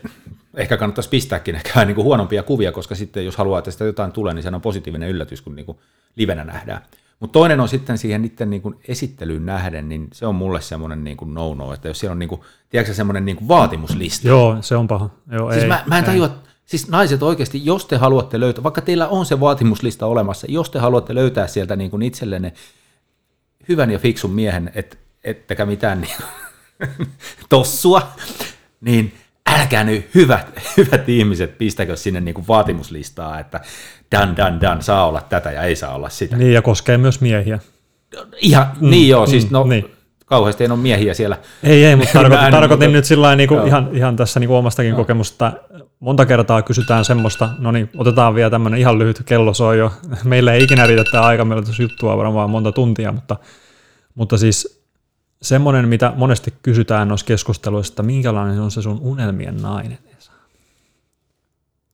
ehkä 0.54 0.76
kannattaisi 0.76 1.08
pistääkin 1.08 1.54
ehkä 1.54 1.70
vähän 1.74 1.86
niin 1.86 1.94
kuin 1.94 2.04
huonompia 2.04 2.42
kuvia, 2.42 2.72
koska 2.72 2.94
sitten 2.94 3.24
jos 3.24 3.36
haluaa, 3.36 3.58
että 3.58 3.70
sitä 3.70 3.84
jotain 3.84 4.12
tulee, 4.12 4.34
niin 4.34 4.42
se 4.42 4.48
on 4.48 4.60
positiivinen 4.60 5.08
yllätys, 5.08 5.42
kun 5.42 5.56
niin 5.56 5.66
kuin 5.66 5.78
livenä 6.16 6.44
nähdään. 6.44 6.82
Mutta 7.20 7.32
toinen 7.32 7.60
on 7.60 7.68
sitten 7.68 7.98
siihen 7.98 8.22
niiden 8.22 8.50
niin 8.50 8.62
kuin 8.62 8.74
esittelyyn 8.88 9.46
nähden, 9.46 9.88
niin 9.88 10.08
se 10.12 10.26
on 10.26 10.34
mulle 10.34 10.60
semmoinen 10.60 11.04
niin 11.04 11.16
kuin 11.16 11.34
no-no, 11.34 11.74
että 11.74 11.88
jos 11.88 12.00
siellä 12.00 12.12
on 12.12 12.18
niin 12.18 12.28
kuin, 12.28 12.40
tiedätkö, 12.70 12.94
semmoinen 12.94 13.24
niin 13.24 13.36
kuin 13.36 13.48
vaatimuslista. 13.48 14.28
Joo, 14.28 14.56
se 14.60 14.76
on 14.76 14.86
paha. 14.86 15.10
Joo, 15.30 15.50
siis 15.50 15.62
ei, 15.62 15.68
mä, 15.68 15.84
mä 15.86 15.98
en 15.98 16.04
ei. 16.04 16.10
tajua, 16.10 16.30
siis 16.64 16.88
naiset 16.88 17.22
oikeasti, 17.22 17.64
jos 17.64 17.86
te 17.86 17.96
haluatte 17.96 18.40
löytää, 18.40 18.62
vaikka 18.62 18.80
teillä 18.80 19.08
on 19.08 19.26
se 19.26 19.40
vaatimuslista 19.40 20.06
olemassa, 20.06 20.46
jos 20.50 20.70
te 20.70 20.78
haluatte 20.78 21.14
löytää 21.14 21.46
sieltä 21.46 21.76
niin 21.76 21.90
kuin 21.90 22.02
itsellenne 22.02 22.52
hyvän 23.68 23.90
ja 23.90 23.98
fiksun 23.98 24.30
miehen, 24.30 24.70
et, 24.74 24.98
ettekä 25.24 25.66
mitään 25.66 26.00
niin 26.00 26.16
tossua, 27.48 28.02
niin 28.80 29.14
älkää 29.46 29.84
nyt 29.84 30.08
hyvät, 30.14 30.46
hyvät 30.76 31.08
ihmiset 31.08 31.58
pistäkö 31.58 31.96
sinne 31.96 32.20
niin 32.20 32.34
kuin 32.34 32.48
vaatimuslistaa, 32.48 33.40
että 33.40 33.60
dan, 34.12 34.36
dan, 34.36 34.60
dan, 34.60 34.82
saa 34.82 35.06
olla 35.06 35.20
tätä 35.20 35.52
ja 35.52 35.62
ei 35.62 35.76
saa 35.76 35.94
olla 35.94 36.08
sitä. 36.08 36.36
Niin, 36.36 36.52
ja 36.52 36.62
koskee 36.62 36.98
myös 36.98 37.20
miehiä. 37.20 37.58
Ihan, 38.40 38.66
mm, 38.80 38.90
niin 38.90 39.08
joo, 39.08 39.26
siis 39.26 39.50
no, 39.50 39.64
mm, 39.64 39.70
niin. 39.70 39.84
niin. 39.84 39.94
kauheasti 40.26 40.64
ei 40.64 40.70
ole 40.70 40.78
miehiä 40.78 41.14
siellä. 41.14 41.38
Ei, 41.62 41.84
ei, 41.84 41.96
mutta 41.96 42.12
tarkoitin, 42.12 42.38
Mä 42.42 42.46
en- 42.46 42.52
tarkoitin 42.52 42.88
mutta- 42.88 42.96
nyt 42.96 43.04
sillä 43.04 43.36
niin 43.36 43.48
Joo. 43.50 43.58
kuin 43.60 43.68
ihan, 43.68 43.88
ihan 43.92 44.16
tässä 44.16 44.40
niin 44.40 44.48
kuin 44.48 44.58
omastakin 44.58 44.94
kokemusta, 44.94 45.46
että 45.46 45.60
monta 46.00 46.26
kertaa 46.26 46.62
kysytään 46.62 47.04
semmoista, 47.04 47.48
no 47.58 47.72
niin, 47.72 47.90
otetaan 47.96 48.34
vielä 48.34 48.50
tämmöinen 48.50 48.80
ihan 48.80 48.98
lyhyt, 48.98 49.22
kello 49.26 49.54
soi 49.54 49.78
jo, 49.78 49.92
meillä 50.24 50.52
ei 50.52 50.62
ikinä 50.62 50.86
riitä 50.86 51.04
tämä 51.12 51.24
aika, 51.24 51.44
meillä 51.44 51.60
on 51.60 51.66
tässä 51.66 51.82
juttua 51.82 52.16
varmaan 52.16 52.50
monta 52.50 52.72
tuntia, 52.72 53.12
mutta, 53.12 53.36
mutta 54.14 54.38
siis 54.38 54.75
semmoinen, 55.48 55.88
mitä 55.88 56.12
monesti 56.16 56.54
kysytään 56.62 57.08
noissa 57.08 57.26
keskusteluissa, 57.26 57.92
että 57.92 58.02
minkälainen 58.02 58.60
on 58.60 58.70
se 58.70 58.82
sun 58.82 58.98
unelmien 59.00 59.56
nainen, 59.56 59.98
Esa? 60.18 60.32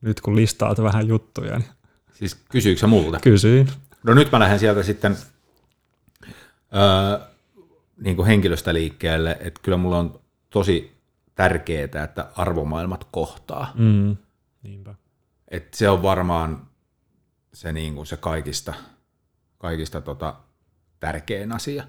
Nyt 0.01 0.21
kun 0.21 0.35
listaat 0.35 0.83
vähän 0.83 1.07
juttuja, 1.07 1.57
niin 1.59 1.69
Siis 2.13 2.35
kysyykö 2.35 2.79
se 2.79 2.87
multa? 2.87 3.19
kysyin. 3.19 3.69
No 4.03 4.13
nyt 4.13 4.31
mä 4.31 4.39
lähden 4.39 4.59
sieltä 4.59 4.83
sitten 4.83 5.17
öö, 6.75 7.27
niin 7.97 8.15
kuin 8.15 8.25
henkilöstä 8.27 8.73
liikkeelle, 8.73 9.37
että 9.39 9.59
kyllä 9.63 9.77
mulla 9.77 9.97
on 9.97 10.19
tosi 10.49 10.97
tärkeää, 11.35 12.03
että 12.03 12.29
arvomaailmat 12.35 13.07
kohtaa. 13.11 13.71
Mm. 13.75 14.17
Niinpä. 14.63 14.95
Et 15.47 15.73
se 15.73 15.89
on 15.89 16.01
varmaan 16.03 16.67
se, 17.53 17.73
niin 17.73 17.95
kuin 17.95 18.05
se 18.05 18.17
kaikista, 18.17 18.73
kaikista 19.57 20.01
tota, 20.01 20.35
tärkein 20.99 21.51
asia. 21.51 21.83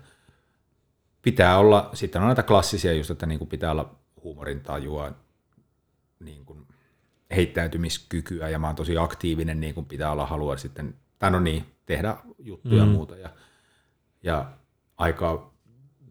Pitää 1.24 1.58
olla, 1.58 1.90
sitten 1.94 2.22
on 2.22 2.28
näitä 2.28 2.42
klassisia 2.42 2.92
just, 2.92 3.10
että 3.10 3.26
niin 3.26 3.38
kuin 3.38 3.48
pitää 3.48 3.70
olla 3.70 3.94
huumorintajua, 4.24 5.12
niin 6.20 6.44
kuin 6.44 6.66
heittäytymiskykyä 7.36 8.48
ja 8.48 8.58
mä 8.58 8.66
oon 8.66 8.76
tosi 8.76 8.98
aktiivinen, 8.98 9.60
niin 9.60 9.74
kuin 9.74 9.86
pitää 9.86 10.12
olla 10.12 10.26
halua 10.26 10.56
sitten, 10.56 10.94
tai 11.18 11.30
no 11.30 11.40
niin, 11.40 11.64
tehdä 11.86 12.16
juttuja 12.38 12.76
ja 12.76 12.84
Mm. 12.84 12.90
muuta 12.92 13.16
ja, 13.16 13.30
ja 14.22 14.52
aikaa 14.96 15.54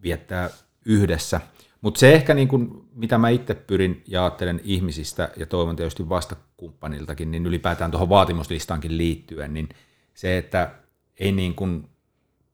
viettää 0.04 0.50
yhdessä. 0.86 1.42
Mutta 1.82 2.00
se 2.00 2.14
ehkä, 2.14 2.34
niin 2.34 2.48
kuin, 2.48 2.90
mitä 2.94 3.18
mä 3.18 3.30
itse 3.30 3.54
pyrin 3.54 4.04
ja 4.08 4.24
ajattelen 4.24 4.62
ihmisistä 4.64 5.30
ja 5.38 5.46
toivon 5.46 5.76
tietysti 5.76 6.10
vastakumppaniltakin, 6.10 7.32
niin 7.32 7.46
ylipäätään 7.46 7.92
tuohon 7.92 8.10
vaatimuslistaankin 8.10 8.98
liittyen, 8.98 9.54
niin 9.54 9.70
se, 10.14 10.38
että 10.38 10.72
ei 11.20 11.32
niin 11.32 11.56
kuin 11.56 11.90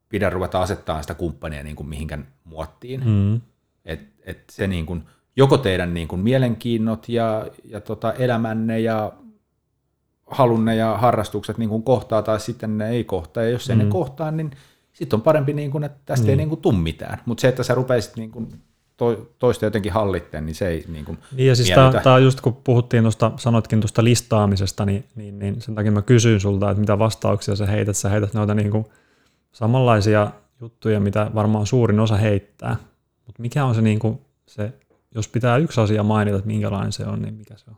pidä 0.09 0.29
ruveta 0.29 0.61
asettaa 0.61 1.01
sitä 1.01 1.13
kumppania 1.13 1.63
niin 1.63 1.75
kuin 1.75 1.89
mihinkään 1.89 2.27
muottiin. 2.43 3.01
Mm. 3.05 3.41
Et, 3.85 3.99
et 4.25 4.43
se 4.51 4.67
niin 4.67 4.85
kuin, 4.85 5.03
joko 5.35 5.57
teidän 5.57 5.93
niin 5.93 6.07
kuin 6.07 6.21
mielenkiinnot 6.21 7.09
ja, 7.09 7.47
ja 7.63 7.81
tota 7.81 8.13
elämänne 8.13 8.79
ja 8.79 9.13
halunne 10.27 10.75
ja 10.75 10.97
harrastukset 10.97 11.57
niin 11.57 11.69
kuin 11.69 11.83
kohtaa 11.83 12.21
tai 12.21 12.39
sitten 12.39 12.77
ne 12.77 12.89
ei 12.89 13.03
kohtaa. 13.03 13.43
Ja 13.43 13.49
jos 13.49 13.69
ei 13.69 13.75
mm. 13.75 13.83
ne 13.83 13.89
kohtaa, 13.89 14.31
niin 14.31 14.51
sitten 14.93 15.17
on 15.17 15.21
parempi, 15.21 15.53
niin 15.53 15.71
kuin, 15.71 15.83
että 15.83 15.99
tästä 16.05 16.25
mm. 16.25 16.29
ei 16.29 16.35
niin 16.35 16.49
kuin 16.49 16.61
tuu 16.61 16.71
mitään. 16.71 17.21
Mutta 17.25 17.41
se, 17.41 17.47
että 17.47 17.63
sä 17.63 17.75
rupeisit 17.75 18.15
niin 18.15 18.31
kuin 18.31 18.49
to, 18.97 19.29
toista 19.39 19.65
jotenkin 19.65 19.91
hallitteen, 19.91 20.45
niin 20.45 20.55
se 20.55 20.67
ei 20.67 20.85
niin 20.87 21.05
kuin 21.05 21.17
Niin 21.35 21.47
ja 21.47 21.55
siis 21.55 21.69
tämä 22.03 22.15
on 22.15 22.23
just 22.23 22.41
kun 22.41 22.55
puhuttiin 22.63 23.03
tuosta, 23.03 23.31
sanoitkin 23.37 23.81
tuosta 23.81 24.03
listaamisesta, 24.03 24.85
niin, 24.85 25.03
niin, 25.15 25.39
niin 25.39 25.61
sen 25.61 25.75
takia 25.75 25.91
mä 25.91 26.01
kysyin 26.01 26.39
sulta, 26.39 26.71
että 26.71 26.79
mitä 26.79 26.99
vastauksia 26.99 27.55
sä 27.55 27.65
heität. 27.65 27.97
Sä 27.97 28.09
heität 28.09 28.33
noita 28.33 28.53
niin 28.53 28.71
kuin 28.71 28.85
samanlaisia 29.51 30.31
juttuja, 30.61 30.99
mitä 30.99 31.31
varmaan 31.35 31.65
suurin 31.65 31.99
osa 31.99 32.17
heittää. 32.17 32.75
Mutta 33.25 33.41
mikä 33.41 33.65
on 33.65 33.75
se, 33.75 33.81
niin 33.81 33.99
kuin 33.99 34.21
se, 34.45 34.73
jos 35.15 35.27
pitää 35.27 35.57
yksi 35.57 35.81
asia 35.81 36.03
mainita, 36.03 36.37
että 36.37 36.47
minkälainen 36.47 36.91
se 36.91 37.05
on, 37.05 37.21
niin 37.21 37.33
mikä 37.33 37.57
se 37.57 37.65
on? 37.69 37.77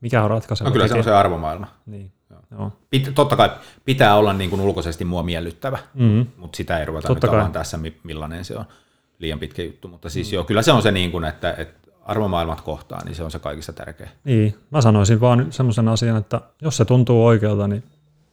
Mikä 0.00 0.22
on 0.24 0.30
ratkaiseva? 0.30 0.68
No 0.68 0.72
kyllä 0.72 0.88
se 0.88 0.94
on 0.94 1.04
se 1.04 1.14
arvomaailma. 1.14 1.66
Niin, 1.86 2.12
joo. 2.50 2.72
Pit, 2.90 3.10
totta 3.14 3.36
kai 3.36 3.50
pitää 3.84 4.16
olla 4.16 4.32
niin 4.32 4.50
kuin 4.50 4.62
ulkoisesti 4.62 5.04
mua 5.04 5.22
miellyttävä, 5.22 5.78
Mm-hmm. 5.94 6.26
mutta 6.36 6.56
sitä 6.56 6.78
ei 6.78 6.84
ruveta 6.84 7.08
Totta 7.08 7.26
nyt 7.26 7.34
avaan 7.34 7.52
tässä, 7.52 7.76
mi- 7.76 8.00
millainen 8.02 8.44
se 8.44 8.56
on. 8.58 8.64
Liian 9.18 9.38
pitkä 9.38 9.62
juttu, 9.62 9.88
mutta 9.88 10.10
siis 10.10 10.30
mm. 10.30 10.34
joo, 10.34 10.44
kyllä 10.44 10.62
se 10.62 10.72
on 10.72 10.82
se, 10.82 10.92
niin 10.92 11.10
kuin, 11.10 11.24
että, 11.24 11.54
että 11.58 11.90
arvomaailmat 12.04 12.60
kohtaa, 12.60 13.04
niin 13.04 13.14
se 13.14 13.22
on 13.24 13.30
se 13.30 13.38
kaikista 13.38 13.72
tärkeä. 13.72 14.08
Niin, 14.24 14.54
mä 14.70 14.80
sanoisin 14.80 15.20
vaan 15.20 15.46
semmoisen 15.52 15.88
asian, 15.88 16.16
että 16.16 16.40
jos 16.62 16.76
se 16.76 16.84
tuntuu 16.84 17.26
oikealta, 17.26 17.68
niin 17.68 17.82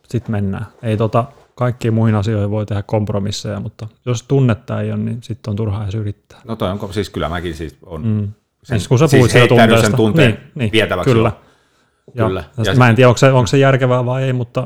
sitten 0.07 0.31
mennään. 0.31 0.65
Ei 0.81 0.97
tota, 0.97 1.25
kaikkiin 1.57 1.93
muihin 1.93 2.15
asioihin 2.15 2.51
voi 2.51 2.65
tehdä 2.65 2.83
kompromisseja, 2.83 3.59
mutta 3.59 3.87
jos 4.05 4.23
tunnetta 4.23 4.81
ei 4.81 4.91
ole, 4.91 4.99
niin 4.99 5.23
sitten 5.23 5.51
on 5.51 5.55
turhaa 5.55 5.83
edes 5.83 5.95
yrittää. 5.95 6.41
No 6.47 6.55
toi 6.55 6.69
on, 6.71 6.93
siis 6.93 7.09
kyllä 7.09 7.29
mäkin 7.29 7.53
siis 7.53 7.77
on 7.85 8.01
Mm. 8.07 8.31
sen, 8.63 8.79
Siis 8.79 8.87
kun 8.87 8.99
sä 8.99 9.07
puhuit 9.11 9.31
siitä 9.31 9.39
heittäydyn 9.39 9.81
sen 9.81 9.95
tunteesta. 9.95 9.97
tunteen 9.97 10.31
Niin, 10.31 10.51
niin, 10.55 10.71
vietäväksi. 10.71 11.09
kyllä. 11.13 11.31
jo. 11.31 12.23
Ja, 12.23 12.27
Kyllä. 12.27 12.43
ja 12.57 12.63
Ja 12.71 12.75
mä 12.75 12.89
en 12.89 12.95
tiedä, 12.95 13.07
onko 13.07 13.17
se, 13.17 13.31
onko 13.31 13.47
se 13.47 13.57
järkevää 13.57 14.05
vai 14.05 14.23
ei, 14.23 14.33
mutta 14.33 14.61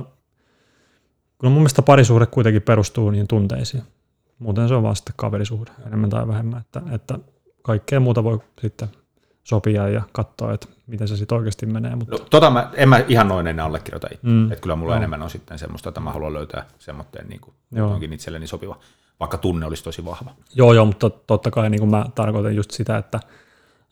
kyllä 1.40 1.52
mun 1.52 1.62
mielestä 1.62 1.82
parisuhde 1.82 2.26
kuitenkin 2.26 2.62
perustuu 2.62 3.10
niihin 3.12 3.28
tunteisiin. 3.28 3.84
Muuten 4.40 4.68
se 4.68 4.74
on 4.76 4.84
vaan 4.84 4.96
sitten 4.96 5.14
kaverisuhde, 5.18 5.72
enemmän 5.88 6.10
tai 6.10 6.28
vähemmän. 6.28 6.60
Että, 6.62 6.82
että 6.92 7.20
kaikkea 7.62 8.00
muuta 8.00 8.24
voi 8.24 8.40
sitten 8.62 8.90
sopia 9.44 9.88
ja 9.88 10.02
katsoa, 10.12 10.54
että 10.54 10.68
miten 10.88 11.08
se 11.08 11.18
sitten 11.18 11.38
oikeasti 11.38 11.66
menee. 11.66 11.96
Mutta 11.96 12.16
No, 12.16 12.20
tota 12.30 12.50
mä, 12.50 12.70
en 12.74 12.90
mä 12.90 13.04
ihan 13.08 13.28
noin 13.28 13.48
ennen 13.48 13.66
allekirjoita 13.66 14.08
itse. 14.12 14.28
Mm. 14.28 14.52
Että 14.52 14.62
kyllä 14.62 14.76
mulla 14.76 14.92
Joo. 14.92 14.98
enemmän 14.98 15.22
on 15.22 15.30
sitten 15.30 15.60
semmoista, 15.60 15.90
että 15.90 16.02
mä 16.02 16.12
haluan 16.12 16.34
löytää 16.34 16.66
semmoitteen 16.80 17.28
niin 17.28 17.42
kuin 17.42 18.14
itselleni 18.14 18.48
sopiva, 18.48 18.78
vaikka 19.20 19.38
tunne 19.38 19.66
olisi 19.66 19.84
tosi 19.84 20.06
vahva. 20.06 20.32
Joo, 20.56 20.74
joo, 20.74 20.86
mutta 20.86 21.10
totta 21.10 21.52
kai 21.52 21.70
niin 21.70 21.80
kuin 21.80 21.92
mä 21.92 22.06
tarkoitan 22.16 22.56
just 22.56 22.72
sitä, 22.72 22.98
että, 22.98 23.20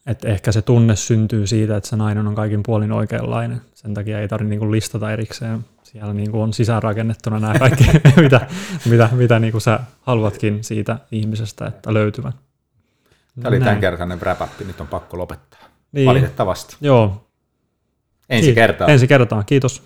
että 0.06 0.28
ehkä 0.28 0.52
se 0.52 0.62
tunne 0.62 0.96
syntyy 0.96 1.48
siitä, 1.48 1.78
että 1.78 1.90
se 1.90 1.96
nainen 1.96 2.28
on 2.28 2.36
kaikin 2.36 2.64
puolin 2.66 2.92
oikeanlainen. 2.92 3.62
Sen 3.74 3.94
takia 3.94 4.20
ei 4.20 4.28
tarvitse 4.28 4.50
niin 4.50 4.60
kuin 4.60 4.72
listata 4.72 5.12
erikseen. 5.12 5.66
Siellä 5.84 6.14
niin 6.14 6.32
kuin 6.32 6.44
on 6.44 6.54
sisäänrakennettuna 6.54 7.40
nämä 7.40 7.60
kaikki, 7.60 7.84
mitä, 8.22 8.48
mitä, 8.86 9.10
mitä 9.12 9.40
niin 9.40 9.52
kuin 9.52 9.62
sä 9.62 9.80
haluatkin 10.02 10.64
siitä 10.64 10.98
ihmisestä, 11.12 11.66
että 11.68 11.94
löytyvän. 11.94 12.34
Tämä 13.36 13.48
oli 13.50 13.60
Näin. 13.60 13.63
tämänkertainen 13.63 14.20
wrap 14.22 14.39
nyt 14.68 14.82
on 14.82 14.88
pakko 14.88 15.18
lopettaa. 15.18 15.60
Niin. 15.92 16.06
Valitettavasti. 16.06 16.78
Joo. 16.82 17.30
Ensi 18.30 18.46
Kiitos. 18.46 18.56
kertaa. 18.56 18.88
Ensi 18.88 19.08
kertaa. 19.08 19.44
Kiitos. 19.44 19.84